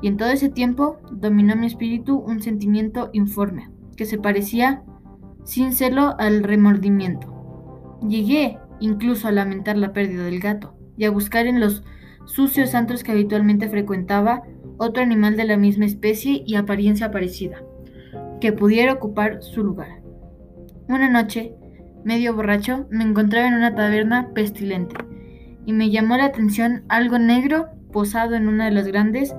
y 0.00 0.06
en 0.06 0.16
todo 0.16 0.28
ese 0.28 0.48
tiempo 0.48 0.98
dominó 1.10 1.56
mi 1.56 1.66
espíritu 1.66 2.18
un 2.18 2.40
sentimiento 2.40 3.10
informe, 3.12 3.68
que 3.96 4.06
se 4.06 4.16
parecía 4.16 4.84
sin 5.42 5.72
celo 5.72 6.14
al 6.20 6.44
remordimiento. 6.44 7.98
Llegué 8.08 8.56
incluso 8.78 9.26
a 9.26 9.32
lamentar 9.32 9.76
la 9.76 9.92
pérdida 9.92 10.22
del 10.22 10.38
gato, 10.38 10.76
y 10.96 11.04
a 11.04 11.10
buscar 11.10 11.48
en 11.48 11.58
los 11.58 11.82
sucios 12.26 12.76
antros 12.76 13.02
que 13.02 13.10
habitualmente 13.10 13.68
frecuentaba 13.68 14.44
otro 14.78 15.02
animal 15.02 15.36
de 15.36 15.46
la 15.46 15.56
misma 15.56 15.86
especie 15.86 16.44
y 16.46 16.54
apariencia 16.54 17.10
parecida 17.10 17.60
que 18.40 18.52
pudiera 18.52 18.92
ocupar 18.92 19.42
su 19.42 19.64
lugar. 19.64 19.95
Una 20.88 21.10
noche, 21.10 21.52
medio 22.04 22.34
borracho, 22.34 22.86
me 22.90 23.02
encontraba 23.02 23.48
en 23.48 23.54
una 23.54 23.74
taberna 23.74 24.30
pestilente 24.34 24.94
y 25.64 25.72
me 25.72 25.90
llamó 25.90 26.16
la 26.16 26.26
atención 26.26 26.84
algo 26.88 27.18
negro 27.18 27.70
posado 27.92 28.36
en 28.36 28.46
una 28.46 28.66
de 28.66 28.70
las 28.70 28.86
grandes 28.86 29.34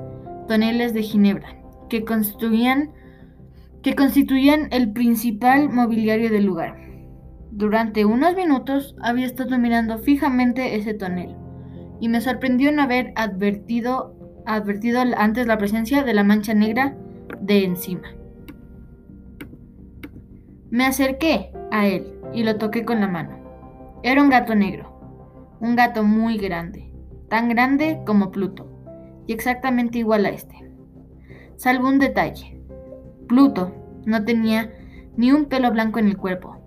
toneles 0.50 0.94
de 0.94 1.04
Ginebra 1.04 1.56
que 1.90 2.04
constituían, 2.04 2.92
que 3.82 3.96
constituían 3.96 4.68
el 4.72 4.92
principal 4.92 5.70
mobiliario 5.70 6.30
del 6.30 6.46
lugar. 6.46 6.76
Durante 7.52 8.04
unos 8.04 8.36
minutos 8.36 8.96
había 9.02 9.26
estado 9.26 9.58
mirando 9.58 10.00
fijamente 10.00 10.76
ese 10.76 10.94
tonel 10.94 11.34
y 12.02 12.10
me 12.10 12.20
sorprendió 12.20 12.74
no 12.74 12.82
haber 12.82 13.14
advertido 13.16 14.16
antes 14.46 15.48
la 15.48 15.58
presencia 15.58 16.04
de 16.04 16.14
la 16.14 16.24
mancha 16.24 16.54
negra 16.54 16.98
de 17.40 17.64
encima. 17.64 18.17
Me 20.70 20.86
acerqué 20.86 21.54
a 21.72 21.88
él 21.88 22.20
y 22.34 22.44
lo 22.44 22.58
toqué 22.58 22.84
con 22.84 23.00
la 23.00 23.08
mano. 23.08 23.38
Era 24.04 24.22
un 24.22 24.30
gato 24.30 24.54
negro, 24.54 25.58
un 25.62 25.76
gato 25.76 26.04
muy 26.04 26.38
grande, 26.38 26.94
tan 27.30 27.48
grande 27.48 28.02
como 28.06 28.32
Pluto, 28.32 28.70
y 29.28 29.34
exactamente 29.34 30.00
igual 30.00 30.26
a 30.26 30.30
este. 30.30 30.56
Salvo 31.56 31.88
un 31.88 32.00
detalle. 32.00 32.62
Pluto 33.28 33.74
no 34.06 34.26
tenía 34.26 34.74
ni 35.16 35.32
un 35.32 35.46
pelo 35.46 35.72
blanco 35.72 36.00
en 36.00 36.08
el 36.08 36.18
cuerpo, 36.18 36.58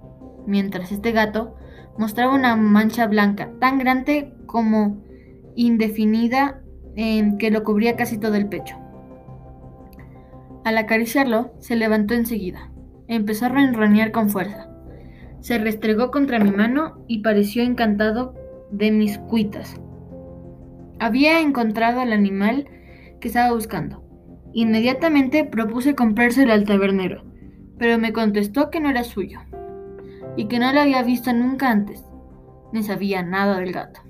mientras 0.46 0.92
este 0.92 1.12
gato 1.12 1.56
mostraba 1.98 2.34
una 2.34 2.56
mancha 2.56 3.06
blanca 3.06 3.50
tan 3.60 3.78
grande 3.78 4.34
como 4.46 5.02
indefinida 5.56 6.62
en 6.96 7.36
que 7.36 7.50
lo 7.50 7.64
cubría 7.64 7.96
casi 7.96 8.16
todo 8.16 8.36
el 8.36 8.48
pecho. 8.48 8.76
Al 10.64 10.78
acariciarlo, 10.78 11.52
se 11.58 11.76
levantó 11.76 12.14
enseguida. 12.14 12.69
Empezó 13.10 13.46
a 13.46 13.48
ronronear 13.48 14.12
con 14.12 14.30
fuerza. 14.30 14.68
Se 15.40 15.58
restregó 15.58 16.12
contra 16.12 16.38
mi 16.38 16.52
mano 16.52 17.04
y 17.08 17.22
pareció 17.22 17.64
encantado 17.64 18.36
de 18.70 18.92
mis 18.92 19.18
cuitas. 19.18 19.80
Había 21.00 21.40
encontrado 21.40 21.98
al 21.98 22.12
animal 22.12 22.68
que 23.20 23.26
estaba 23.26 23.52
buscando. 23.52 24.04
Inmediatamente 24.52 25.42
propuse 25.42 25.96
comprárselo 25.96 26.52
al 26.52 26.62
tabernero, 26.62 27.24
pero 27.78 27.98
me 27.98 28.12
contestó 28.12 28.70
que 28.70 28.78
no 28.78 28.88
era 28.88 29.02
suyo 29.02 29.40
y 30.36 30.46
que 30.46 30.60
no 30.60 30.72
lo 30.72 30.78
había 30.78 31.02
visto 31.02 31.32
nunca 31.32 31.68
antes, 31.68 32.04
ni 32.72 32.84
sabía 32.84 33.24
nada 33.24 33.58
del 33.58 33.72
gato. 33.72 34.02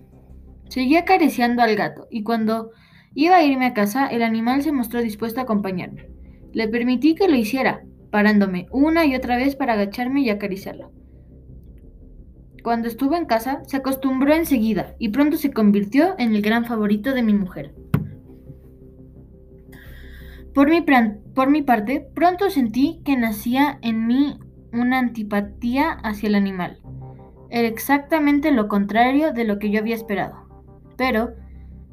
Seguí 0.69 0.97
acariciando 0.97 1.63
al 1.63 1.75
gato 1.75 2.07
y 2.11 2.23
cuando 2.23 2.73
iba 3.15 3.37
a 3.37 3.43
irme 3.43 3.65
a 3.65 3.73
casa, 3.73 4.09
el 4.09 4.23
animal 4.23 4.61
se 4.63 4.73
mostró 4.73 5.01
dispuesto 5.01 5.41
a 5.41 5.45
acompañarme. 5.45 6.11
Le 6.53 6.69
permití 6.69 7.15
que 7.15 7.29
lo 7.29 7.37
hiciera, 7.37 7.83
parándome 8.11 8.67
una 8.71 9.07
y 9.07 9.15
otra 9.15 9.37
vez 9.37 9.57
para 9.57 9.75
agacharme 9.75 10.23
y 10.23 10.31
acariciarlo. 10.31 10.93
Cuando 12.63 12.89
estuvo 12.89 13.17
en 13.17 13.25
casa, 13.25 13.63
se 13.67 13.79
acostumbró 13.79 14.35
enseguida 14.35 14.95
y 14.99 15.09
pronto 15.09 15.37
se 15.37 15.53
convirtió 15.53 16.15
en 16.19 16.35
el 16.35 16.43
gran 16.43 16.65
favorito 16.67 17.15
de 17.15 17.23
mi 17.23 17.33
mujer. 17.33 17.75
Por 20.55 20.69
mi, 20.69 20.85
por 21.35 21.49
mi 21.49 21.63
parte, 21.63 22.07
pronto 22.15 22.51
sentí 22.51 23.01
que 23.05 23.17
nacía 23.17 23.79
en 23.83 24.07
mí 24.07 24.39
una 24.73 24.99
antipatía 24.99 25.93
hacia 25.93 26.29
el 26.29 26.35
animal. 26.35 26.81
Era 27.51 27.69
exactamente 27.69 28.51
lo 28.51 28.69
contrario 28.69 29.33
de 29.33 29.45
lo 29.45 29.59
que 29.59 29.71
yo 29.71 29.81
había 29.81 29.95
esperado. 29.95 30.49
Pero, 30.97 31.35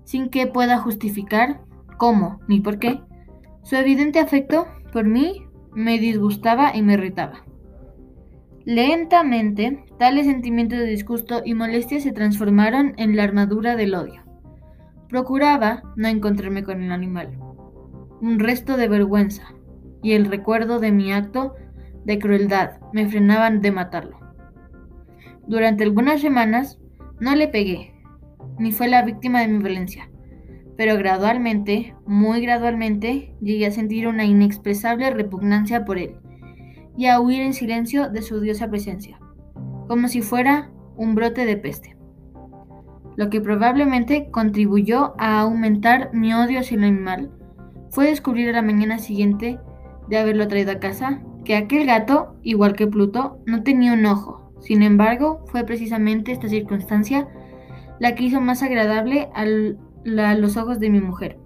sin 0.03 0.29
que 0.29 0.47
pueda 0.47 0.77
justificar 0.79 1.61
cómo 1.97 2.39
ni 2.47 2.59
por 2.59 2.79
qué, 2.79 2.99
su 3.63 3.75
evidente 3.75 4.19
afecto 4.19 4.67
por 4.91 5.05
mí 5.05 5.46
me 5.77 5.99
disgustaba 5.99 6.75
y 6.75 6.81
me 6.81 6.93
irritaba. 6.93 7.45
Lentamente, 8.65 9.85
tales 9.99 10.25
sentimientos 10.25 10.79
de 10.79 10.87
disgusto 10.87 11.43
y 11.45 11.53
molestia 11.53 12.01
se 12.01 12.13
transformaron 12.13 12.95
en 12.97 13.15
la 13.15 13.23
armadura 13.23 13.75
del 13.75 13.93
odio. 13.93 14.23
Procuraba 15.07 15.83
no 15.95 16.07
encontrarme 16.07 16.63
con 16.63 16.81
el 16.81 16.91
animal. 16.91 17.37
Un 18.21 18.39
resto 18.39 18.75
de 18.75 18.87
vergüenza 18.87 19.53
y 20.01 20.13
el 20.13 20.25
recuerdo 20.25 20.79
de 20.79 20.91
mi 20.91 21.13
acto 21.13 21.53
de 22.05 22.17
crueldad 22.17 22.79
me 22.91 23.07
frenaban 23.07 23.61
de 23.61 23.71
matarlo. 23.71 24.17
Durante 25.45 25.83
algunas 25.83 26.21
semanas 26.21 26.79
no 27.19 27.35
le 27.35 27.49
pegué, 27.49 27.93
ni 28.57 28.71
fue 28.71 28.87
la 28.87 29.03
víctima 29.03 29.41
de 29.41 29.49
mi 29.49 29.59
violencia 29.59 30.09
pero 30.77 30.95
gradualmente, 30.95 31.95
muy 32.05 32.41
gradualmente, 32.41 33.33
llegué 33.41 33.65
a 33.65 33.71
sentir 33.71 34.07
una 34.07 34.25
inexpresable 34.25 35.09
repugnancia 35.09 35.83
por 35.83 35.97
él 35.97 36.15
y 36.95 37.07
a 37.07 37.19
huir 37.19 37.41
en 37.41 37.53
silencio 37.53 38.09
de 38.09 38.21
su 38.21 38.35
odiosa 38.35 38.69
presencia, 38.69 39.19
como 39.87 40.07
si 40.07 40.21
fuera 40.21 40.71
un 40.95 41.15
brote 41.15 41.45
de 41.45 41.57
peste. 41.57 41.97
Lo 43.15 43.31
que 43.31 43.41
probablemente 43.41 44.29
contribuyó 44.29 45.15
a 45.17 45.39
aumentar 45.41 46.11
mi 46.13 46.33
odio 46.33 46.59
hacia 46.59 46.77
el 46.77 46.83
animal 46.83 47.31
fue 47.89 48.07
descubrir 48.07 48.49
a 48.49 48.53
la 48.53 48.61
mañana 48.61 48.99
siguiente 48.99 49.59
de 50.07 50.17
haberlo 50.17 50.47
traído 50.47 50.71
a 50.71 50.79
casa 50.79 51.21
que 51.43 51.55
aquel 51.55 51.87
gato, 51.87 52.35
igual 52.43 52.73
que 52.73 52.87
Pluto, 52.87 53.39
no 53.45 53.63
tenía 53.63 53.93
un 53.93 54.05
ojo. 54.05 54.53
Sin 54.59 54.83
embargo, 54.83 55.43
fue 55.47 55.63
precisamente 55.63 56.31
esta 56.31 56.47
circunstancia 56.47 57.27
la 57.99 58.13
que 58.13 58.25
hizo 58.25 58.41
más 58.41 58.61
agradable 58.61 59.29
al 59.33 59.79
los 60.03 60.57
ojos 60.57 60.79
de 60.79 60.89
mi 60.89 60.99
mujer, 60.99 61.37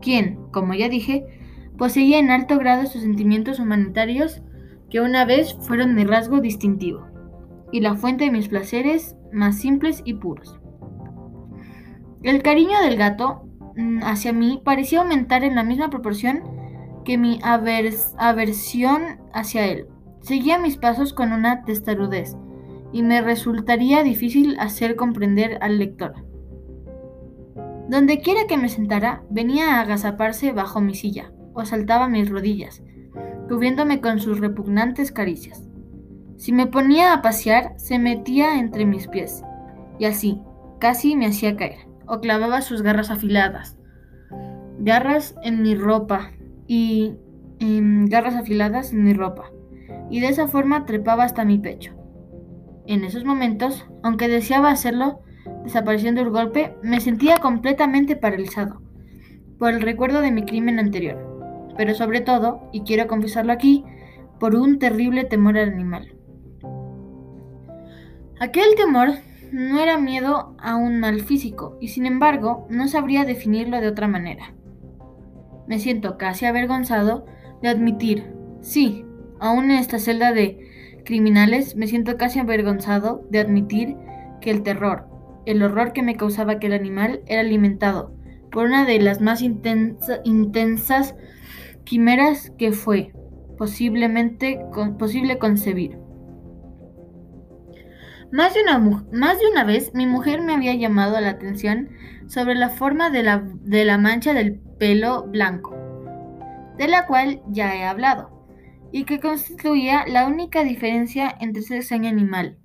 quien, 0.00 0.36
como 0.52 0.74
ya 0.74 0.88
dije, 0.88 1.24
poseía 1.78 2.18
en 2.18 2.30
alto 2.30 2.58
grado 2.58 2.86
sus 2.86 3.02
sentimientos 3.02 3.58
humanitarios 3.58 4.42
que 4.90 5.00
una 5.00 5.24
vez 5.24 5.56
fueron 5.60 5.94
mi 5.94 6.04
rasgo 6.04 6.40
distintivo 6.40 7.06
y 7.72 7.80
la 7.80 7.94
fuente 7.96 8.24
de 8.24 8.30
mis 8.30 8.48
placeres 8.48 9.16
más 9.32 9.58
simples 9.58 10.02
y 10.04 10.14
puros. 10.14 10.60
El 12.22 12.42
cariño 12.42 12.80
del 12.80 12.96
gato 12.96 13.48
mm, 13.76 14.02
hacia 14.04 14.32
mí 14.32 14.62
parecía 14.64 15.00
aumentar 15.00 15.44
en 15.44 15.56
la 15.56 15.64
misma 15.64 15.90
proporción 15.90 16.42
que 17.04 17.18
mi 17.18 17.38
aversión 17.42 19.02
hacia 19.32 19.66
él. 19.66 19.88
Seguía 20.20 20.58
mis 20.58 20.76
pasos 20.76 21.12
con 21.12 21.32
una 21.32 21.64
testarudez 21.64 22.36
y 22.92 23.02
me 23.02 23.20
resultaría 23.20 24.02
difícil 24.02 24.56
hacer 24.58 24.96
comprender 24.96 25.58
al 25.60 25.78
lector. 25.78 26.14
Donde 27.88 28.20
quiera 28.20 28.46
que 28.48 28.56
me 28.56 28.68
sentara, 28.68 29.22
venía 29.30 29.76
a 29.76 29.80
agazaparse 29.80 30.52
bajo 30.52 30.80
mi 30.80 30.94
silla 30.94 31.32
o 31.52 31.64
saltaba 31.64 32.08
mis 32.08 32.30
rodillas, 32.30 32.82
cubriéndome 33.48 34.00
con 34.00 34.18
sus 34.20 34.40
repugnantes 34.40 35.12
caricias. 35.12 35.62
Si 36.36 36.52
me 36.52 36.66
ponía 36.66 37.12
a 37.12 37.22
pasear, 37.22 37.74
se 37.76 37.98
metía 37.98 38.58
entre 38.58 38.86
mis 38.86 39.06
pies, 39.06 39.42
y 39.98 40.06
así, 40.06 40.40
casi 40.80 41.14
me 41.14 41.26
hacía 41.26 41.56
caer, 41.56 41.86
o 42.06 42.20
clavaba 42.20 42.60
sus 42.60 42.82
garras 42.82 43.10
afiladas. 43.10 43.78
Garras 44.78 45.36
en 45.42 45.62
mi 45.62 45.74
ropa, 45.74 46.32
y 46.66 47.14
garras 47.60 48.34
afiladas 48.34 48.92
en 48.92 49.04
mi 49.04 49.14
ropa, 49.14 49.50
y 50.10 50.20
de 50.20 50.28
esa 50.28 50.48
forma 50.48 50.86
trepaba 50.86 51.24
hasta 51.24 51.44
mi 51.44 51.58
pecho. 51.58 51.92
En 52.86 53.04
esos 53.04 53.24
momentos, 53.24 53.86
aunque 54.02 54.28
deseaba 54.28 54.70
hacerlo, 54.70 55.20
desapareciendo 55.64 56.20
el 56.20 56.30
golpe, 56.30 56.76
me 56.82 57.00
sentía 57.00 57.38
completamente 57.38 58.16
paralizado 58.16 58.82
por 59.58 59.72
el 59.72 59.80
recuerdo 59.80 60.20
de 60.20 60.30
mi 60.30 60.44
crimen 60.44 60.78
anterior, 60.78 61.72
pero 61.76 61.94
sobre 61.94 62.20
todo, 62.20 62.68
y 62.72 62.82
quiero 62.82 63.06
confesarlo 63.06 63.52
aquí, 63.52 63.84
por 64.38 64.54
un 64.54 64.78
terrible 64.78 65.24
temor 65.24 65.56
al 65.58 65.70
animal. 65.70 66.14
Aquel 68.40 68.74
temor 68.76 69.10
no 69.52 69.80
era 69.80 69.96
miedo 69.98 70.54
a 70.58 70.76
un 70.76 70.98
mal 70.98 71.20
físico, 71.20 71.78
y 71.80 71.88
sin 71.88 72.06
embargo 72.06 72.66
no 72.68 72.88
sabría 72.88 73.24
definirlo 73.24 73.80
de 73.80 73.88
otra 73.88 74.08
manera. 74.08 74.54
Me 75.66 75.78
siento 75.78 76.18
casi 76.18 76.46
avergonzado 76.46 77.26
de 77.62 77.68
admitir, 77.68 78.32
sí, 78.60 79.04
aún 79.40 79.70
en 79.70 79.78
esta 79.78 79.98
celda 79.98 80.32
de 80.32 80.58
criminales, 81.04 81.76
me 81.76 81.86
siento 81.86 82.16
casi 82.16 82.38
avergonzado 82.38 83.24
de 83.30 83.38
admitir 83.38 83.96
que 84.40 84.50
el 84.50 84.62
terror, 84.62 85.06
el 85.46 85.62
horror 85.62 85.92
que 85.92 86.02
me 86.02 86.16
causaba 86.16 86.52
aquel 86.52 86.72
animal 86.72 87.22
era 87.26 87.40
alimentado 87.40 88.14
por 88.50 88.66
una 88.66 88.84
de 88.84 89.00
las 89.00 89.20
más 89.20 89.42
intensas 89.42 91.14
quimeras 91.84 92.52
que 92.56 92.72
fue 92.72 93.12
posiblemente 93.58 94.60
posible 94.98 95.38
concebir. 95.38 95.98
Más 98.32 98.52
de, 98.54 98.62
una, 99.48 99.64
vez 99.64 99.92
mi 99.94 100.06
mujer 100.06 100.40
me 100.40 100.54
había 100.54 100.74
llamado 100.74 101.20
la 101.20 101.30
atención 101.30 101.90
sobre 102.26 102.56
la 102.56 102.68
forma 102.68 103.10
de 103.10 103.22
la, 103.22 103.44
de 103.60 103.84
la 103.84 103.96
mancha 103.96 104.34
del 104.34 104.58
pelo 104.78 105.24
blanco, 105.24 105.76
de 106.76 106.88
la 106.88 107.06
cual 107.06 107.42
ya 107.48 107.76
he 107.76 107.84
hablado, 107.84 108.48
y 108.90 109.04
que 109.04 109.20
constituía 109.20 110.04
la 110.08 110.26
única 110.26 110.64
diferencia 110.64 111.32
entre 111.40 111.62
ese 111.62 111.76
extraño 111.76 112.08
animal 112.08 112.58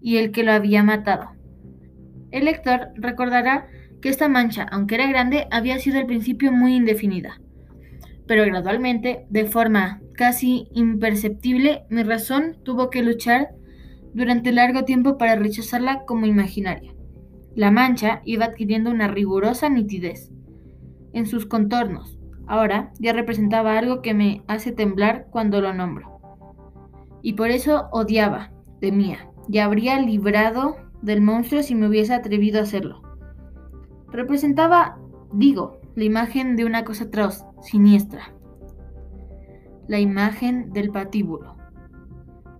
y 0.00 0.18
el 0.18 0.30
que 0.30 0.44
lo 0.44 0.52
había 0.52 0.84
matado. 0.84 1.37
El 2.30 2.44
lector 2.44 2.88
recordará 2.94 3.68
que 4.00 4.08
esta 4.08 4.28
mancha, 4.28 4.66
aunque 4.70 4.96
era 4.96 5.08
grande, 5.08 5.46
había 5.50 5.78
sido 5.78 5.98
al 5.98 6.06
principio 6.06 6.52
muy 6.52 6.74
indefinida. 6.74 7.40
Pero 8.26 8.44
gradualmente, 8.44 9.26
de 9.30 9.46
forma 9.46 10.00
casi 10.12 10.68
imperceptible, 10.72 11.84
mi 11.88 12.02
razón 12.02 12.56
tuvo 12.62 12.90
que 12.90 13.02
luchar 13.02 13.50
durante 14.12 14.52
largo 14.52 14.84
tiempo 14.84 15.16
para 15.16 15.36
rechazarla 15.36 16.04
como 16.06 16.26
imaginaria. 16.26 16.92
La 17.54 17.70
mancha 17.70 18.20
iba 18.24 18.44
adquiriendo 18.44 18.90
una 18.90 19.08
rigurosa 19.08 19.68
nitidez 19.68 20.30
en 21.12 21.26
sus 21.26 21.46
contornos. 21.46 22.18
Ahora 22.46 22.92
ya 22.98 23.12
representaba 23.12 23.78
algo 23.78 24.00
que 24.02 24.14
me 24.14 24.42
hace 24.46 24.72
temblar 24.72 25.26
cuando 25.30 25.60
lo 25.60 25.72
nombro. 25.74 26.20
Y 27.22 27.32
por 27.32 27.50
eso 27.50 27.88
odiaba, 27.90 28.52
temía, 28.80 29.28
y 29.50 29.58
habría 29.58 30.00
librado 30.00 30.76
del 31.02 31.20
monstruo 31.20 31.62
si 31.62 31.74
me 31.74 31.88
hubiese 31.88 32.14
atrevido 32.14 32.60
a 32.60 32.62
hacerlo. 32.62 33.02
Representaba, 34.10 34.98
digo, 35.32 35.80
la 35.94 36.04
imagen 36.04 36.56
de 36.56 36.64
una 36.64 36.84
cosa 36.84 37.04
atroz, 37.04 37.44
siniestra. 37.60 38.34
La 39.86 39.98
imagen 39.98 40.72
del 40.72 40.90
patíbulo. 40.90 41.56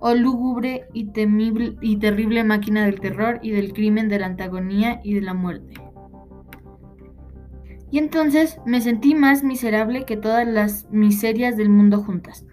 Oh 0.01 0.14
lúgubre 0.14 0.87
y, 0.92 1.07
temible, 1.07 1.77
y 1.81 1.96
terrible 1.96 2.44
máquina 2.44 2.85
del 2.85 3.01
terror 3.01 3.40
y 3.42 3.51
del 3.51 3.72
crimen, 3.72 4.09
de 4.09 4.18
la 4.18 4.27
antagonía 4.27 5.01
y 5.03 5.14
de 5.14 5.22
la 5.22 5.35
muerte. 5.35 5.74
Y 7.90 7.98
entonces 7.98 8.61
me 8.66 8.81
sentí 8.81 9.14
más 9.14 9.42
miserable 9.42 10.05
que 10.05 10.16
todas 10.16 10.46
las 10.46 10.88
miserias 10.90 11.57
del 11.57 11.70
mundo 11.70 12.03
juntas. 12.03 12.44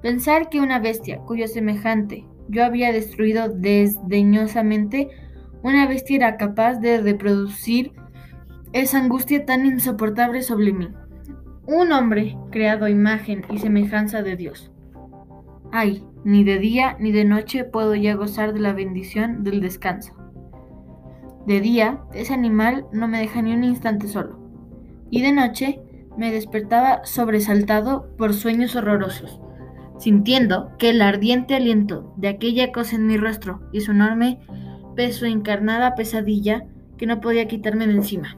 Pensar 0.00 0.48
que 0.48 0.60
una 0.60 0.78
bestia 0.78 1.18
cuyo 1.18 1.46
semejante 1.46 2.26
yo 2.48 2.64
había 2.64 2.92
destruido 2.92 3.48
desdeñosamente, 3.48 5.08
una 5.62 5.86
bestia 5.86 6.16
era 6.16 6.36
capaz 6.36 6.74
de 6.76 7.00
reproducir 7.00 7.92
esa 8.72 8.98
angustia 8.98 9.44
tan 9.44 9.66
insoportable 9.66 10.42
sobre 10.42 10.72
mí. 10.72 10.88
Un 11.66 11.92
hombre 11.92 12.36
creado 12.50 12.88
imagen 12.88 13.44
y 13.50 13.58
semejanza 13.58 14.22
de 14.22 14.36
Dios. 14.36 14.72
Ay, 15.70 16.04
ni 16.24 16.44
de 16.44 16.58
día 16.58 16.96
ni 16.98 17.12
de 17.12 17.24
noche 17.24 17.64
puedo 17.64 17.94
ya 17.94 18.14
gozar 18.14 18.52
de 18.52 18.60
la 18.60 18.72
bendición 18.72 19.44
del 19.44 19.60
descanso. 19.60 20.14
De 21.46 21.60
día, 21.60 22.02
ese 22.12 22.34
animal 22.34 22.86
no 22.92 23.08
me 23.08 23.18
deja 23.18 23.42
ni 23.42 23.52
un 23.52 23.64
instante 23.64 24.08
solo, 24.08 24.38
y 25.10 25.22
de 25.22 25.32
noche 25.32 25.80
me 26.16 26.30
despertaba 26.30 27.04
sobresaltado 27.04 28.14
por 28.16 28.34
sueños 28.34 28.76
horrorosos 28.76 29.40
sintiendo 30.02 30.72
que 30.78 30.90
el 30.90 31.00
ardiente 31.00 31.54
aliento 31.54 32.12
de 32.16 32.26
aquella 32.26 32.72
cosa 32.72 32.96
en 32.96 33.06
mi 33.06 33.16
rostro 33.16 33.60
y 33.70 33.82
su 33.82 33.92
enorme 33.92 34.40
peso 34.96 35.26
encarnada 35.26 35.94
pesadilla 35.94 36.66
que 36.98 37.06
no 37.06 37.20
podía 37.20 37.46
quitarme 37.46 37.86
de 37.86 37.92
encima, 37.92 38.36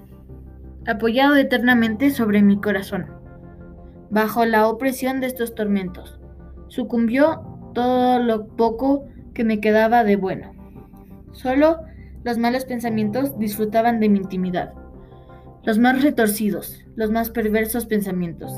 apoyado 0.86 1.36
eternamente 1.36 2.10
sobre 2.10 2.42
mi 2.42 2.60
corazón. 2.60 3.06
Bajo 4.10 4.44
la 4.44 4.68
opresión 4.68 5.22
de 5.22 5.26
estos 5.26 5.54
tormentos, 5.54 6.20
sucumbió 6.68 7.40
todo 7.72 8.18
lo 8.18 8.46
poco 8.46 9.06
que 9.32 9.42
me 9.42 9.60
quedaba 9.60 10.04
de 10.04 10.16
bueno. 10.16 10.52
Solo 11.32 11.78
los 12.24 12.36
malos 12.36 12.66
pensamientos 12.66 13.38
disfrutaban 13.38 14.00
de 14.00 14.10
mi 14.10 14.18
intimidad, 14.18 14.74
los 15.62 15.78
más 15.78 16.02
retorcidos, 16.02 16.84
los 16.94 17.10
más 17.10 17.30
perversos 17.30 17.86
pensamientos. 17.86 18.52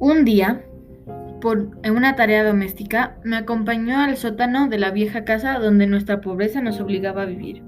Un 0.00 0.24
día, 0.24 0.64
por 1.42 1.76
una 1.86 2.16
tarea 2.16 2.42
doméstica, 2.42 3.18
me 3.22 3.36
acompañó 3.36 3.98
al 3.98 4.16
sótano 4.16 4.66
de 4.66 4.78
la 4.78 4.92
vieja 4.92 5.24
casa 5.26 5.58
donde 5.58 5.86
nuestra 5.86 6.22
pobreza 6.22 6.62
nos 6.62 6.80
obligaba 6.80 7.20
a 7.20 7.26
vivir. 7.26 7.62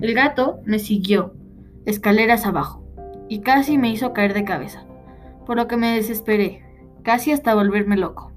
El 0.00 0.14
gato 0.14 0.62
me 0.64 0.78
siguió, 0.78 1.34
escaleras 1.84 2.46
abajo, 2.46 2.82
y 3.28 3.40
casi 3.40 3.76
me 3.76 3.90
hizo 3.90 4.14
caer 4.14 4.32
de 4.32 4.44
cabeza, 4.44 4.86
por 5.44 5.58
lo 5.58 5.68
que 5.68 5.76
me 5.76 5.94
desesperé, 5.94 6.64
casi 7.02 7.30
hasta 7.30 7.54
volverme 7.54 7.98
loco. 7.98 8.32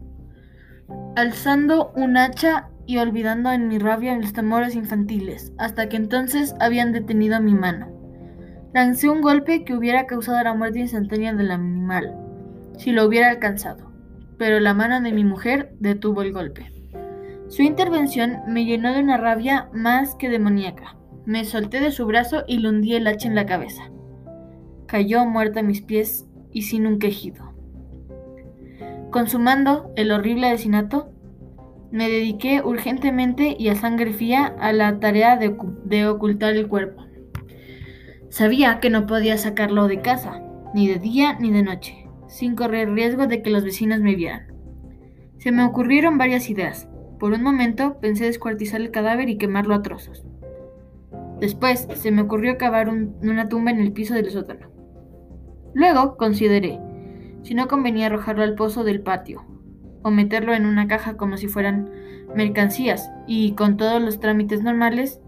Alzando 1.15 1.93
un 1.96 2.17
hacha 2.17 2.67
y 2.86 2.98
olvidando 2.98 3.54
en 3.54 3.70
mi 3.70 3.80
rabia 3.80 4.17
los 4.17 4.34
temores 4.34 4.76
infantiles, 4.76 5.54
hasta 5.58 5.88
que 5.88 5.96
entonces 5.96 6.56
habían 6.60 6.91
detenido 6.91 7.39
mi 7.39 7.54
mano. 7.54 7.88
Lancé 8.74 9.08
un 9.08 9.22
golpe 9.22 9.63
que 9.63 9.76
hubiera 9.76 10.08
causado 10.08 10.43
la 10.43 10.54
muerte 10.54 10.80
instantánea 10.80 11.34
del 11.34 11.52
animal 11.52 12.27
si 12.78 12.92
lo 12.92 13.06
hubiera 13.06 13.30
alcanzado, 13.30 13.92
pero 14.38 14.60
la 14.60 14.74
mano 14.74 15.02
de 15.02 15.12
mi 15.12 15.24
mujer 15.24 15.74
detuvo 15.80 16.22
el 16.22 16.32
golpe. 16.32 16.72
Su 17.50 17.63
intervención 17.63 18.40
me 18.48 18.66
llenó 18.66 18.94
de 18.94 19.00
una 19.02 19.18
rabia 19.18 19.70
más 19.74 20.16
que 20.16 20.30
demoníaca. 20.30 20.96
Me 21.26 21.44
solté 21.44 21.80
de 21.80 21.92
su 21.92 22.06
brazo 22.06 22.44
y 22.48 22.60
le 22.60 22.70
hundí 22.70 22.96
el 22.96 23.08
hacha 23.08 23.28
en 23.28 23.36
la 23.36 23.46
cabeza. 23.46 23.90
Cayó 24.86 25.26
muerta 25.26 25.62
a 25.62 25.63
mis 25.63 25.82
pies 25.82 26.26
y 26.52 26.63
sin 26.63 26.86
un 26.86 27.00
quejido. 27.00 27.54
Consumando 29.12 29.92
el 29.96 30.12
horrible 30.12 30.48
asesinato, 30.48 31.10
me 31.92 32.10
dediqué 32.10 32.62
urgentemente 32.62 33.56
y 33.58 33.70
a 33.70 33.76
sangre 33.76 34.12
fría 34.13 34.54
a 34.60 34.74
la 34.74 35.00
tarea 35.00 35.38
de, 35.38 35.56
de, 35.86 36.08
ocultar 36.08 36.54
el 36.56 36.68
cuerpo. 36.68 37.06
Sabía 38.30 38.82
que 38.82 38.90
no 38.90 39.08
podía 39.08 39.38
sacarlo 39.38 39.88
de 39.88 40.02
casa, 40.02 40.42
ni 40.74 40.88
de 40.88 41.00
día 41.00 41.38
ni 41.40 41.52
de 41.52 41.63
noche 41.63 42.07
sin 42.28 42.56
correr 42.56 42.92
riesgo 42.92 43.28
de 43.28 43.42
que 43.42 43.50
los 43.50 43.63
vecinos 43.63 44.00
me 44.00 44.16
vieran. 44.16 44.54
Se 45.38 45.52
me 45.52 45.63
ocurrieron 45.63 46.18
varias 46.18 46.50
ideas. 46.50 46.90
Por 47.20 47.34
un 47.34 47.44
momento 47.44 48.00
pensé 48.00 48.26
descuartizar 48.26 48.82
el 48.82 48.92
cadáver 48.92 49.30
y 49.30 49.38
quemarlo 49.38 49.74
a 49.74 49.82
trozos. 49.82 50.26
Después 51.40 51.88
se 51.96 52.12
me 52.12 52.24
ocurrió 52.24 52.58
cavar 52.58 52.90
una 52.90 53.48
tumba 53.48 53.72
en 53.72 53.80
el 53.80 53.92
piso 53.92 54.13
del 54.13 54.30
sótano. 54.30 54.68
Luego 55.74 56.18
consideré 56.18 56.80
si 57.44 57.54
no 57.54 57.68
convenía 57.68 58.08
arrojarlo 58.08 58.44
al 58.44 58.56
pozo 58.56 58.84
del 58.84 59.02
patio 59.02 59.46
o 60.02 60.10
meterlo 60.10 60.54
en 60.54 60.66
una 60.66 60.88
caja 60.88 61.18
como 61.18 61.38
si 61.38 61.48
fueran 61.48 61.90
mercancías 62.36 63.10
y 63.28 63.54
con 63.54 63.78
todos 63.78 64.02
los 64.02 64.20
trámites 64.20 64.63
normales 64.63 65.22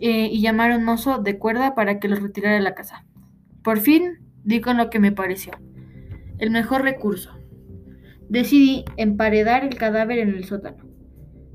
eh, 0.00 0.28
y 0.30 0.40
llamar 0.40 0.72
a 0.72 0.76
un 0.76 0.84
mozo 0.84 1.18
de 1.18 1.38
cuerda 1.38 1.74
para 1.74 1.98
que 1.98 2.08
los 2.08 2.22
retirara 2.22 2.58
a 2.58 2.60
la 2.60 2.74
casa. 2.74 3.04
Por 3.62 3.78
fin 3.80 4.18
di 4.44 4.60
con 4.60 4.76
lo 4.76 4.90
que 4.90 4.98
me 4.98 5.12
pareció 5.12 5.52
el 6.38 6.50
mejor 6.50 6.82
recurso. 6.82 7.30
Decidí 8.28 8.84
emparedar 8.96 9.64
el 9.64 9.76
cadáver 9.76 10.18
en 10.18 10.30
el 10.30 10.44
sótano, 10.44 10.84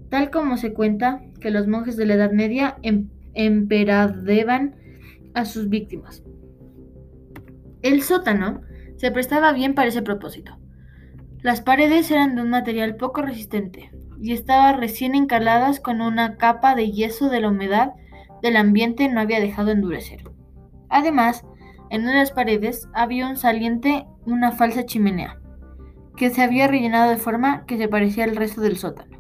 tal 0.09 0.29
como 0.29 0.57
se 0.57 0.73
cuenta 0.73 1.21
que 1.39 1.51
los 1.51 1.67
monjes 1.67 1.97
de 1.97 2.05
la 2.05 2.15
Edad 2.15 2.31
Media 2.31 2.77
em 2.81 3.09
emperadeban 3.33 4.75
a 5.33 5.45
sus 5.45 5.69
víctimas. 5.69 6.23
El 7.81 8.01
sótano 8.01 8.61
se 8.97 9.11
prestaba 9.11 9.53
bien 9.53 9.73
para 9.73 9.87
ese 9.87 10.01
propósito. 10.01 10.57
Las 11.41 11.61
paredes 11.61 12.11
eran 12.11 12.35
de 12.35 12.41
un 12.41 12.49
material 12.49 12.97
poco 12.97 13.21
resistente 13.21 13.91
y 14.21 14.33
estaban 14.33 14.79
recién 14.79 15.15
encaladas 15.15 15.79
con 15.79 16.01
una 16.01 16.35
capa 16.35 16.75
de 16.75 16.91
yeso 16.91 17.29
de 17.29 17.39
la 17.39 17.49
humedad 17.49 17.91
del 18.41 18.57
ambiente 18.57 19.07
no 19.07 19.21
había 19.21 19.39
dejado 19.39 19.71
endurecer. 19.71 20.23
Además, 20.89 21.45
en 21.89 22.04
una 22.04 22.15
las 22.15 22.32
paredes 22.32 22.88
había 22.93 23.28
un 23.28 23.36
saliente, 23.36 24.06
una 24.25 24.52
falsa 24.52 24.86
chimenea, 24.86 25.39
que 26.15 26.30
se 26.30 26.43
había 26.43 26.67
rellenado 26.67 27.10
de 27.10 27.17
forma 27.17 27.65
que 27.65 27.78
se 27.78 27.88
parecía 27.88 28.25
al 28.25 28.36
resto 28.36 28.62
del 28.62 28.78
sótano. 28.78 29.17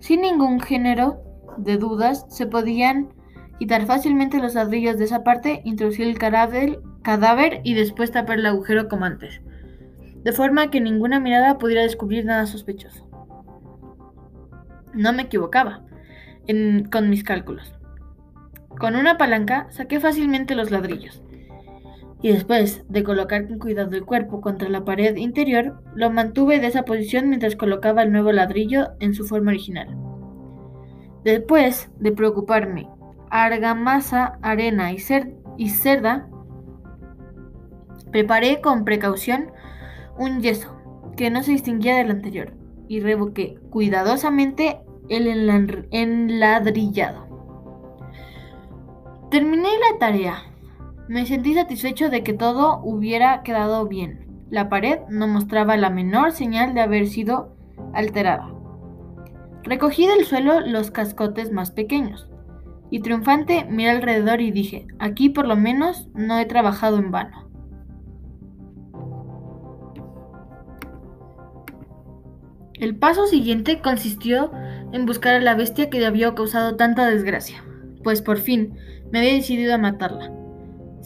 Sin 0.00 0.22
ningún 0.22 0.60
género 0.60 1.22
de 1.56 1.76
dudas, 1.76 2.26
se 2.28 2.46
podían 2.46 3.10
quitar 3.58 3.86
fácilmente 3.86 4.38
los 4.38 4.54
ladrillos 4.54 4.98
de 4.98 5.04
esa 5.04 5.22
parte, 5.22 5.62
introducir 5.64 6.06
el 6.06 6.18
cadáver, 6.18 6.80
cadáver 7.02 7.60
y 7.64 7.74
después 7.74 8.10
tapar 8.10 8.38
el 8.38 8.46
agujero 8.46 8.88
como 8.88 9.04
antes, 9.04 9.40
de 10.22 10.32
forma 10.32 10.70
que 10.70 10.80
ninguna 10.80 11.20
mirada 11.20 11.58
pudiera 11.58 11.82
descubrir 11.82 12.24
nada 12.24 12.46
sospechoso. 12.46 13.08
No 14.94 15.12
me 15.12 15.22
equivocaba 15.22 15.84
con 16.90 17.10
mis 17.10 17.24
cálculos. 17.24 17.74
Con 18.80 18.96
una 18.96 19.18
palanca 19.18 19.66
saqué 19.70 20.00
fácilmente 20.00 20.54
los 20.54 20.70
ladrillos 20.70 21.22
y 22.20 22.32
después 22.32 22.84
de 22.88 23.04
colocar 23.04 23.46
con 23.46 23.58
cuidado 23.58 23.94
el 23.94 24.04
cuerpo 24.04 24.40
contra 24.40 24.68
la 24.68 24.84
pared 24.84 25.16
interior, 25.16 25.80
lo 25.94 26.10
mantuve 26.10 26.58
de 26.58 26.66
esa 26.66 26.82
posición 26.82 27.28
mientras 27.28 27.54
colocaba 27.54 28.02
el 28.02 28.10
nuevo 28.10 28.32
ladrillo 28.32 28.88
en 28.98 29.14
su 29.14 29.24
forma 29.24 29.52
original. 29.52 29.96
Después 31.22 31.90
de 31.98 32.12
preocuparme, 32.12 32.88
argamasa, 33.30 34.38
arena 34.42 34.92
y, 34.92 34.98
y 35.56 35.68
cerda, 35.68 36.28
preparé 38.10 38.60
con 38.60 38.84
precaución 38.84 39.52
un 40.18 40.40
yeso 40.40 40.74
que 41.16 41.30
no 41.30 41.42
se 41.42 41.52
distinguía 41.52 41.96
del 41.96 42.10
anterior 42.10 42.52
y 42.88 43.00
revoqué 43.00 43.58
cuidadosamente 43.70 44.80
el 45.08 45.28
enladrillado. 45.90 47.28
Terminé 49.30 49.68
la 49.68 49.98
tarea 49.98 50.42
me 51.08 51.24
sentí 51.24 51.54
satisfecho 51.54 52.10
de 52.10 52.22
que 52.22 52.34
todo 52.34 52.80
hubiera 52.82 53.42
quedado 53.42 53.86
bien. 53.88 54.26
La 54.50 54.68
pared 54.68 55.00
no 55.08 55.26
mostraba 55.26 55.76
la 55.76 55.90
menor 55.90 56.32
señal 56.32 56.74
de 56.74 56.82
haber 56.82 57.06
sido 57.06 57.56
alterada. 57.94 58.52
Recogí 59.62 60.06
del 60.06 60.24
suelo 60.24 60.60
los 60.60 60.90
cascotes 60.90 61.50
más 61.50 61.70
pequeños 61.70 62.28
y 62.90 63.00
triunfante 63.00 63.66
miré 63.68 63.90
alrededor 63.90 64.40
y 64.40 64.50
dije, 64.50 64.86
aquí 64.98 65.28
por 65.28 65.46
lo 65.46 65.56
menos 65.56 66.08
no 66.14 66.38
he 66.38 66.46
trabajado 66.46 66.98
en 66.98 67.10
vano. 67.10 67.48
El 72.74 72.96
paso 72.96 73.26
siguiente 73.26 73.80
consistió 73.80 74.52
en 74.92 75.04
buscar 75.04 75.34
a 75.34 75.40
la 75.40 75.54
bestia 75.54 75.90
que 75.90 76.04
había 76.06 76.34
causado 76.34 76.76
tanta 76.76 77.06
desgracia, 77.06 77.64
pues 78.04 78.22
por 78.22 78.38
fin 78.38 78.74
me 79.10 79.18
había 79.18 79.34
decidido 79.34 79.74
a 79.74 79.78
matarla. 79.78 80.37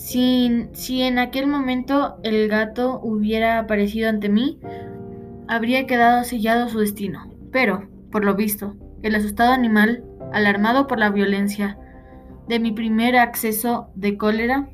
Si, 0.02 0.66
si 0.72 1.02
en 1.02 1.20
aquel 1.20 1.46
momento 1.46 2.16
el 2.24 2.48
gato 2.48 2.98
hubiera 3.00 3.60
aparecido 3.60 4.08
ante 4.08 4.28
mí, 4.28 4.58
habría 5.46 5.86
quedado 5.86 6.24
sellado 6.24 6.68
su 6.68 6.80
destino. 6.80 7.30
Pero, 7.52 7.88
por 8.10 8.24
lo 8.24 8.34
visto, 8.34 8.74
el 9.02 9.14
asustado 9.14 9.52
animal, 9.52 10.04
alarmado 10.32 10.88
por 10.88 10.98
la 10.98 11.10
violencia 11.10 11.78
de 12.48 12.58
mi 12.58 12.72
primer 12.72 13.16
acceso 13.16 13.90
de 13.94 14.16
cólera, 14.16 14.68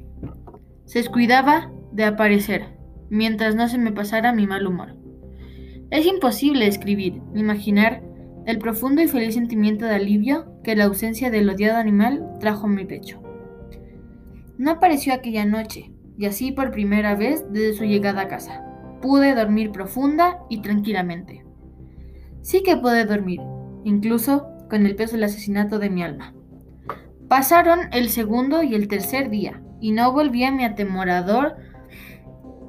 se 0.87 1.01
descuidaba 1.01 1.71
de 1.93 2.05
aparecer, 2.05 2.79
mientras 3.11 3.55
no 3.55 3.69
se 3.69 3.77
me 3.77 3.93
pasara 3.93 4.33
mi 4.33 4.47
mal 4.47 4.67
humor. 4.67 4.97
Es 5.91 6.07
imposible 6.07 6.67
escribir, 6.67 7.21
imaginar 7.35 8.03
el 8.47 8.59
profundo 8.59 9.03
y 9.03 9.09
feliz 9.09 9.35
sentimiento 9.35 9.85
de 9.85 9.97
alivio 9.97 10.51
que 10.65 10.75
la 10.75 10.85
ausencia 10.85 11.31
del 11.31 11.51
odiado 11.51 11.77
animal 11.77 12.25
trajo 12.41 12.65
a 12.65 12.71
mi 12.71 12.87
pecho. 12.87 13.28
No 14.59 14.73
apareció 14.73 15.15
aquella 15.15 15.45
noche, 15.45 15.93
y 16.19 16.27
así 16.27 16.51
por 16.51 16.73
primera 16.73 17.15
vez 17.15 17.45
desde 17.49 17.75
su 17.75 17.85
llegada 17.85 18.23
a 18.23 18.29
casa. 18.29 18.65
Pude 19.01 19.37
dormir 19.37 19.71
profunda 19.71 20.41
y 20.51 20.63
tranquilamente. 20.63 21.45
Sí 22.43 22.65
que 22.65 22.77
pude 22.77 23.05
dormir, 23.05 23.41
incluso 23.85 24.49
con 24.69 24.85
el 24.85 24.97
peso 24.97 25.15
del 25.15 25.25
asesinato 25.25 25.79
de 25.79 25.91
mi 25.91 26.03
alma. 26.03 26.35
Pasaron 27.29 27.83
el 27.93 28.09
segundo 28.09 28.65
y 28.65 28.75
el 28.75 28.89
tercer 28.89 29.31
día, 29.31 29.63
y 29.81 29.93
no 29.93 30.13
volví 30.13 30.43
a 30.43 30.51
mi 30.51 30.65
atemorador. 30.65 31.55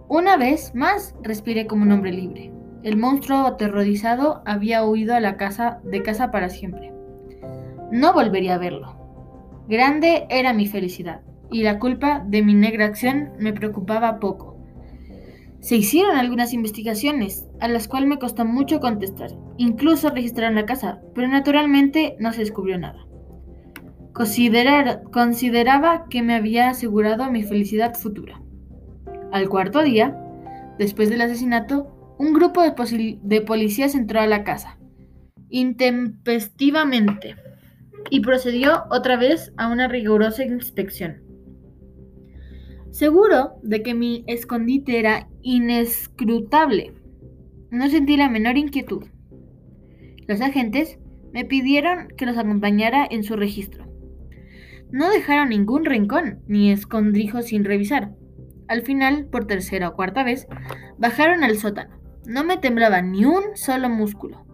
Una 0.07 0.37
vez 0.37 0.75
más 0.75 1.15
respiré 1.23 1.65
como 1.65 1.83
un 1.83 1.91
hombre 1.91 2.11
libre. 2.11 2.53
El 2.83 2.97
monstruo 2.97 3.47
aterrorizado 3.47 4.43
había 4.45 4.85
huido 4.85 5.15
a 5.15 5.19
la 5.19 5.37
casa 5.37 5.79
de 5.83 6.03
casa 6.03 6.29
para 6.29 6.49
siempre. 6.49 6.93
No 7.91 8.13
volvería 8.13 8.55
a 8.55 8.59
verlo. 8.59 8.95
Grande 9.67 10.27
era 10.29 10.53
mi 10.53 10.67
felicidad 10.67 11.21
y 11.51 11.63
la 11.63 11.79
culpa 11.79 12.23
de 12.27 12.41
mi 12.41 12.53
negra 12.53 12.85
acción 12.85 13.31
me 13.39 13.53
preocupaba 13.53 14.19
poco. 14.19 14.59
Se 15.61 15.75
hicieron 15.75 16.15
algunas 16.15 16.53
investigaciones, 16.53 17.45
a 17.59 17.67
las 17.67 17.87
cuales 17.87 18.07
me 18.07 18.19
costó 18.19 18.45
mucho 18.45 18.79
contestar. 18.79 19.31
Incluso 19.57 20.09
registraron 20.09 20.55
la 20.55 20.65
casa, 20.65 21.01
pero 21.13 21.27
naturalmente 21.27 22.15
no 22.19 22.31
se 22.31 22.39
descubrió 22.39 22.77
nada. 22.77 23.05
consideraba 24.13 26.05
que 26.09 26.21
me 26.21 26.35
había 26.35 26.69
asegurado 26.69 27.29
mi 27.29 27.43
felicidad 27.43 27.93
futura. 27.95 28.41
Al 29.31 29.49
cuarto 29.49 29.83
día, 29.83 30.17
después 30.77 31.09
del 31.09 31.21
asesinato, 31.21 32.15
un 32.17 32.33
grupo 32.33 32.61
de, 32.61 32.73
de 33.21 33.41
policías 33.41 33.95
entró 33.95 34.21
a 34.21 34.27
la 34.27 34.43
casa, 34.43 34.77
intempestivamente, 35.49 37.35
y 38.09 38.21
procedió 38.21 38.83
otra 38.89 39.17
vez 39.17 39.53
a 39.57 39.69
una 39.69 39.87
rigurosa 39.87 40.43
inspección. 40.43 41.28
Seguro 42.91 43.53
de 43.61 43.83
que 43.83 43.93
mi 43.93 44.23
escondite 44.27 44.99
era 44.99 45.27
inescrutable. 45.41 46.93
No 47.69 47.87
sentí 47.87 48.17
la 48.17 48.29
menor 48.29 48.57
inquietud. 48.57 49.05
Los 50.27 50.41
agentes 50.41 50.97
me 51.31 51.45
pidieron 51.45 52.07
que 52.17 52.25
los 52.25 52.37
acompañara 52.37 53.07
en 53.09 53.23
su 53.23 53.35
registro. 53.35 53.85
No 54.91 55.09
dejaron 55.11 55.49
ningún 55.49 55.85
rincón 55.85 56.39
ni 56.47 56.71
escondrijo 56.71 57.43
sin 57.43 57.63
revisar. 57.63 58.15
Al 58.67 58.81
final, 58.81 59.27
por 59.27 59.45
tercera 59.45 59.89
o 59.89 59.95
cuarta 59.95 60.23
vez, 60.23 60.47
bajaron 60.97 61.43
al 61.43 61.57
sótano. 61.57 61.99
No 62.25 62.43
me 62.43 62.57
temblaba 62.57 63.01
ni 63.01 63.25
un 63.25 63.55
solo 63.55 63.89
músculo. 63.89 64.45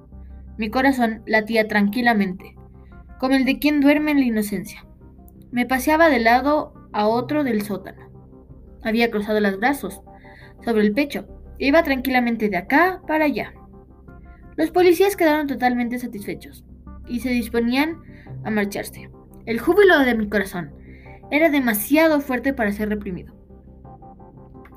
Mi 0.58 0.70
corazón 0.70 1.22
latía 1.26 1.68
tranquilamente, 1.68 2.56
como 3.20 3.36
el 3.36 3.46
de 3.46 3.60
quien 3.60 3.82
duerme 3.82 4.12
en 4.12 4.20
la 4.20 4.26
inocencia. 4.26 4.86
Me 5.52 5.66
paseaba 5.66 6.10
de 6.10 6.20
lado 6.20 6.74
a 6.92 7.08
otro 7.08 7.44
del 7.44 7.62
sótano. 7.62 8.05
Había 8.86 9.12
cruzado 9.12 9.42
los 9.42 9.60
brazos 9.60 10.02
sobre 10.64 10.84
el 10.84 10.94
pecho 10.94 11.28
e 11.60 11.68
iba 11.68 11.84
tranquilamente 11.84 12.48
de 12.48 12.58
acá 12.58 13.02
para 13.08 13.26
allá. 13.26 13.54
Los 14.56 14.72
policías 14.72 15.18
quedaron 15.18 15.48
totalmente 15.48 16.00
satisfechos 16.00 16.64
y 17.08 17.20
se 17.20 17.30
disponían 17.30 17.98
a 18.46 18.52
marcharse. 18.52 19.10
El 19.46 19.60
júbilo 19.60 20.00
de 20.00 20.16
mi 20.16 20.30
corazón 20.30 20.72
era 21.32 21.50
demasiado 21.50 22.22
fuerte 22.22 22.54
para 22.54 22.72
ser 22.72 22.90
reprimido. 22.90 23.36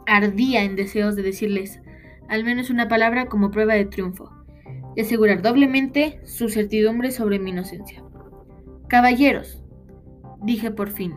Ardía 0.07 0.65
en 0.65 0.75
deseos 0.75 1.15
de 1.15 1.23
decirles 1.23 1.81
al 2.29 2.45
menos 2.45 2.71
una 2.71 2.89
palabra 2.89 3.27
como 3.27 3.51
prueba 3.51 3.75
de 3.75 3.85
triunfo 3.85 4.31
y 4.97 5.03
asegurar 5.03 5.43
doblemente 5.43 6.19
su 6.25 6.49
certidumbre 6.49 7.11
sobre 7.11 7.39
mi 7.39 7.51
inocencia. 7.51 8.03
Caballeros, 8.89 9.63
dije 10.43 10.71
por 10.71 10.91
fin, 10.91 11.15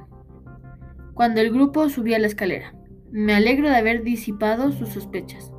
cuando 1.14 1.42
el 1.42 1.52
grupo 1.52 1.88
subía 1.90 2.20
la 2.20 2.28
escalera. 2.28 2.74
Me 3.12 3.34
alegro 3.34 3.68
de 3.70 3.76
haber 3.76 4.04
disipado 4.04 4.72
sus 4.72 4.90
sospechas. 4.90 5.52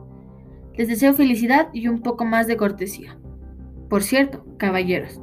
Les 0.74 0.88
deseo 0.88 1.12
felicidad 1.12 1.68
y 1.74 1.88
un 1.88 2.00
poco 2.00 2.24
más 2.24 2.46
de 2.46 2.56
cortesía. 2.56 3.18
Por 3.90 4.02
cierto, 4.02 4.46
caballeros, 4.56 5.20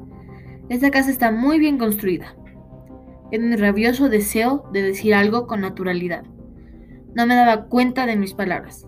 esta 0.70 0.92
casa 0.92 1.10
está 1.10 1.32
muy 1.32 1.58
bien 1.58 1.80
construida. 1.80 2.36
en 3.32 3.50
mi 3.50 3.56
rabioso 3.56 4.10
deseo 4.10 4.70
de 4.72 4.82
decir 4.84 5.14
algo 5.14 5.48
con 5.48 5.62
naturalidad. 5.62 6.24
No 7.16 7.26
me 7.26 7.36
daba 7.36 7.66
cuenta 7.66 8.06
de 8.06 8.16
mis 8.16 8.34
palabras. 8.36 8.88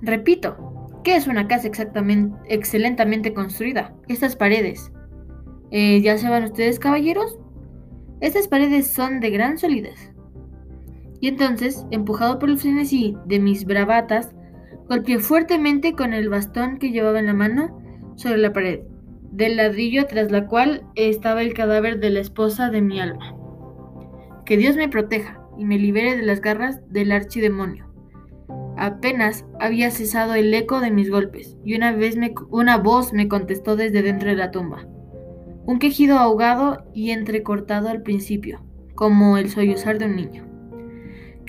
Repito, 0.00 1.00
¿qué 1.04 1.16
es 1.16 1.26
una 1.26 1.48
casa 1.48 1.66
exactamente, 1.66 2.36
excelentemente 2.48 3.34
construida? 3.34 3.94
Estas 4.08 4.36
paredes. 4.36 4.92
Eh, 5.72 6.00
¿Ya 6.00 6.16
se 6.18 6.28
van 6.28 6.44
ustedes, 6.44 6.78
caballeros? 6.78 7.38
Estas 8.20 8.48
paredes 8.48 8.92
son 8.92 9.20
de 9.20 9.30
gran 9.30 9.58
solidez. 9.58 10.09
Y 11.20 11.28
entonces, 11.28 11.86
empujado 11.90 12.38
por 12.38 12.50
el 12.50 12.58
frenesí 12.58 13.16
de 13.26 13.38
mis 13.38 13.64
bravatas, 13.64 14.34
golpeé 14.88 15.18
fuertemente 15.18 15.94
con 15.94 16.14
el 16.14 16.28
bastón 16.28 16.78
que 16.78 16.90
llevaba 16.90 17.20
en 17.20 17.26
la 17.26 17.34
mano 17.34 17.78
sobre 18.16 18.38
la 18.38 18.52
pared, 18.52 18.80
del 19.30 19.56
ladrillo 19.56 20.06
tras 20.06 20.30
la 20.32 20.46
cual 20.46 20.82
estaba 20.94 21.42
el 21.42 21.54
cadáver 21.54 22.00
de 22.00 22.10
la 22.10 22.20
esposa 22.20 22.70
de 22.70 22.80
mi 22.80 23.00
alma. 23.00 23.36
Que 24.44 24.56
Dios 24.56 24.76
me 24.76 24.88
proteja 24.88 25.40
y 25.56 25.64
me 25.64 25.78
libere 25.78 26.16
de 26.16 26.22
las 26.22 26.40
garras 26.40 26.80
del 26.88 27.12
archidemonio. 27.12 27.90
Apenas 28.76 29.44
había 29.60 29.90
cesado 29.90 30.34
el 30.34 30.52
eco 30.54 30.80
de 30.80 30.90
mis 30.90 31.10
golpes 31.10 31.56
y 31.64 31.74
una 31.76 31.92
vez 31.92 32.16
una 32.50 32.78
voz 32.78 33.12
me 33.12 33.28
contestó 33.28 33.76
desde 33.76 34.02
dentro 34.02 34.30
de 34.30 34.36
la 34.36 34.50
tumba. 34.50 34.86
Un 35.66 35.78
quejido 35.78 36.18
ahogado 36.18 36.84
y 36.94 37.10
entrecortado 37.10 37.90
al 37.90 38.02
principio, 38.02 38.64
como 38.94 39.36
el 39.36 39.50
sollozar 39.50 39.98
de 39.98 40.06
un 40.06 40.16
niño, 40.16 40.49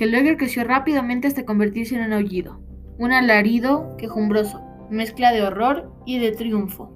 que 0.02 0.08
luego 0.08 0.36
creció 0.36 0.64
rápidamente 0.64 1.28
hasta 1.28 1.46
convertirse 1.46 1.96
en 1.96 2.02
un 2.02 2.14
aullido, 2.14 2.60
un 2.98 3.12
alarido 3.12 3.96
quejumbroso, 3.98 4.60
mezcla 4.90 5.32
de 5.32 5.44
horror 5.44 5.94
y 6.08 6.18
de 6.18 6.32
triunfo, 6.32 6.92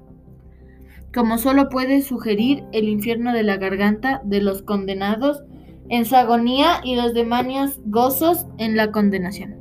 como 1.14 1.38
solo 1.38 1.70
puede 1.70 2.02
sugerir 2.02 2.64
el 2.72 2.90
infierno 2.90 3.32
de 3.32 3.44
la 3.44 3.58
garganta 3.58 4.24
de 4.26 4.42
los 4.42 4.64
condenados 4.64 5.44
en 5.88 6.06
su 6.06 6.16
agonía 6.16 6.82
y 6.84 6.96
los 6.96 7.14
demonios 7.14 7.80
gozos 7.86 8.48
en 8.58 8.76
la 8.76 8.92
condenación. 8.92 9.56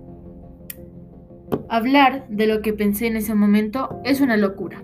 Hablar 1.69 2.27
de 2.31 2.47
lo 2.47 2.63
que 2.63 2.73
pensé 2.73 3.09
en 3.09 3.19
ese 3.19 3.35
momento 3.35 4.01
es 4.05 4.23
una 4.23 4.39
locura. 4.39 4.83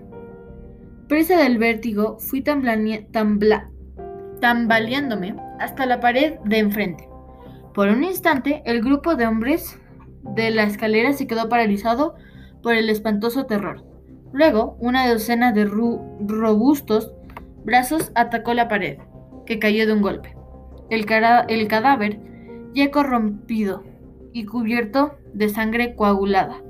Presa 1.07 1.41
del 1.41 1.57
vértigo, 1.57 2.19
fui 2.19 2.43
tambaleándome 2.43 5.35
hasta 5.59 5.87
la 5.87 5.99
pared 5.99 6.35
de 6.45 6.59
enfrente. 6.59 7.10
Por 7.73 7.87
un 7.87 8.03
instante, 8.03 8.61
el 8.65 8.81
grupo 8.81 9.15
de 9.15 9.27
hombres 9.27 9.79
de 10.23 10.51
la 10.51 10.63
escalera 10.63 11.13
se 11.13 11.27
quedó 11.27 11.49
paralizado 11.49 12.15
por 12.61 12.73
el 12.73 12.89
espantoso 12.89 13.45
terror. 13.45 13.85
Luego, 14.33 14.77
una 14.79 15.07
docena 15.07 15.51
de 15.51 15.65
robustos 15.65 17.13
brazos 17.63 18.11
atacó 18.15 18.53
la 18.53 18.67
pared, 18.67 18.97
que 19.45 19.59
cayó 19.59 19.85
de 19.85 19.93
un 19.93 20.01
golpe. 20.01 20.35
El, 20.89 21.05
el 21.47 21.67
cadáver, 21.67 22.19
ya 22.73 22.91
corrompido 22.91 23.83
y 24.33 24.45
cubierto 24.45 25.15
de 25.33 25.49
sangre 25.49 25.95
coagulada, 25.95 26.61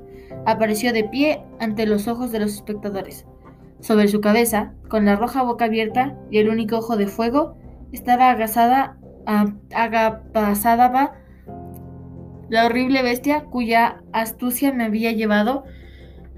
apareció 0.46 0.92
de 0.92 1.04
pie 1.04 1.42
ante 1.60 1.86
los 1.86 2.08
ojos 2.08 2.32
de 2.32 2.40
los 2.40 2.54
espectadores. 2.54 3.26
Sobre 3.80 4.08
su 4.08 4.20
cabeza, 4.20 4.74
con 4.88 5.04
la 5.04 5.16
roja 5.16 5.42
boca 5.42 5.64
abierta 5.64 6.16
y 6.30 6.38
el 6.38 6.48
único 6.48 6.78
ojo 6.78 6.96
de 6.96 7.08
fuego, 7.08 7.56
estaba 7.90 8.30
agazada, 8.30 8.98
agapasada 9.26 11.12
la 12.48 12.66
horrible 12.66 13.02
bestia 13.02 13.44
cuya 13.44 14.02
astucia 14.12 14.72
me 14.72 14.84
había 14.84 15.12
llevado 15.12 15.64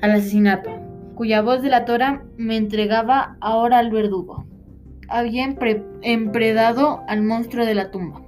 al 0.00 0.12
asesinato, 0.12 0.70
cuya 1.14 1.42
voz 1.42 1.62
delatora 1.62 2.24
me 2.36 2.56
entregaba 2.56 3.36
ahora 3.40 3.78
al 3.78 3.90
verdugo. 3.90 4.46
Había 5.08 5.44
empredado 6.02 7.02
al 7.08 7.22
monstruo 7.22 7.66
de 7.66 7.74
la 7.74 7.90
tumba. 7.90 8.23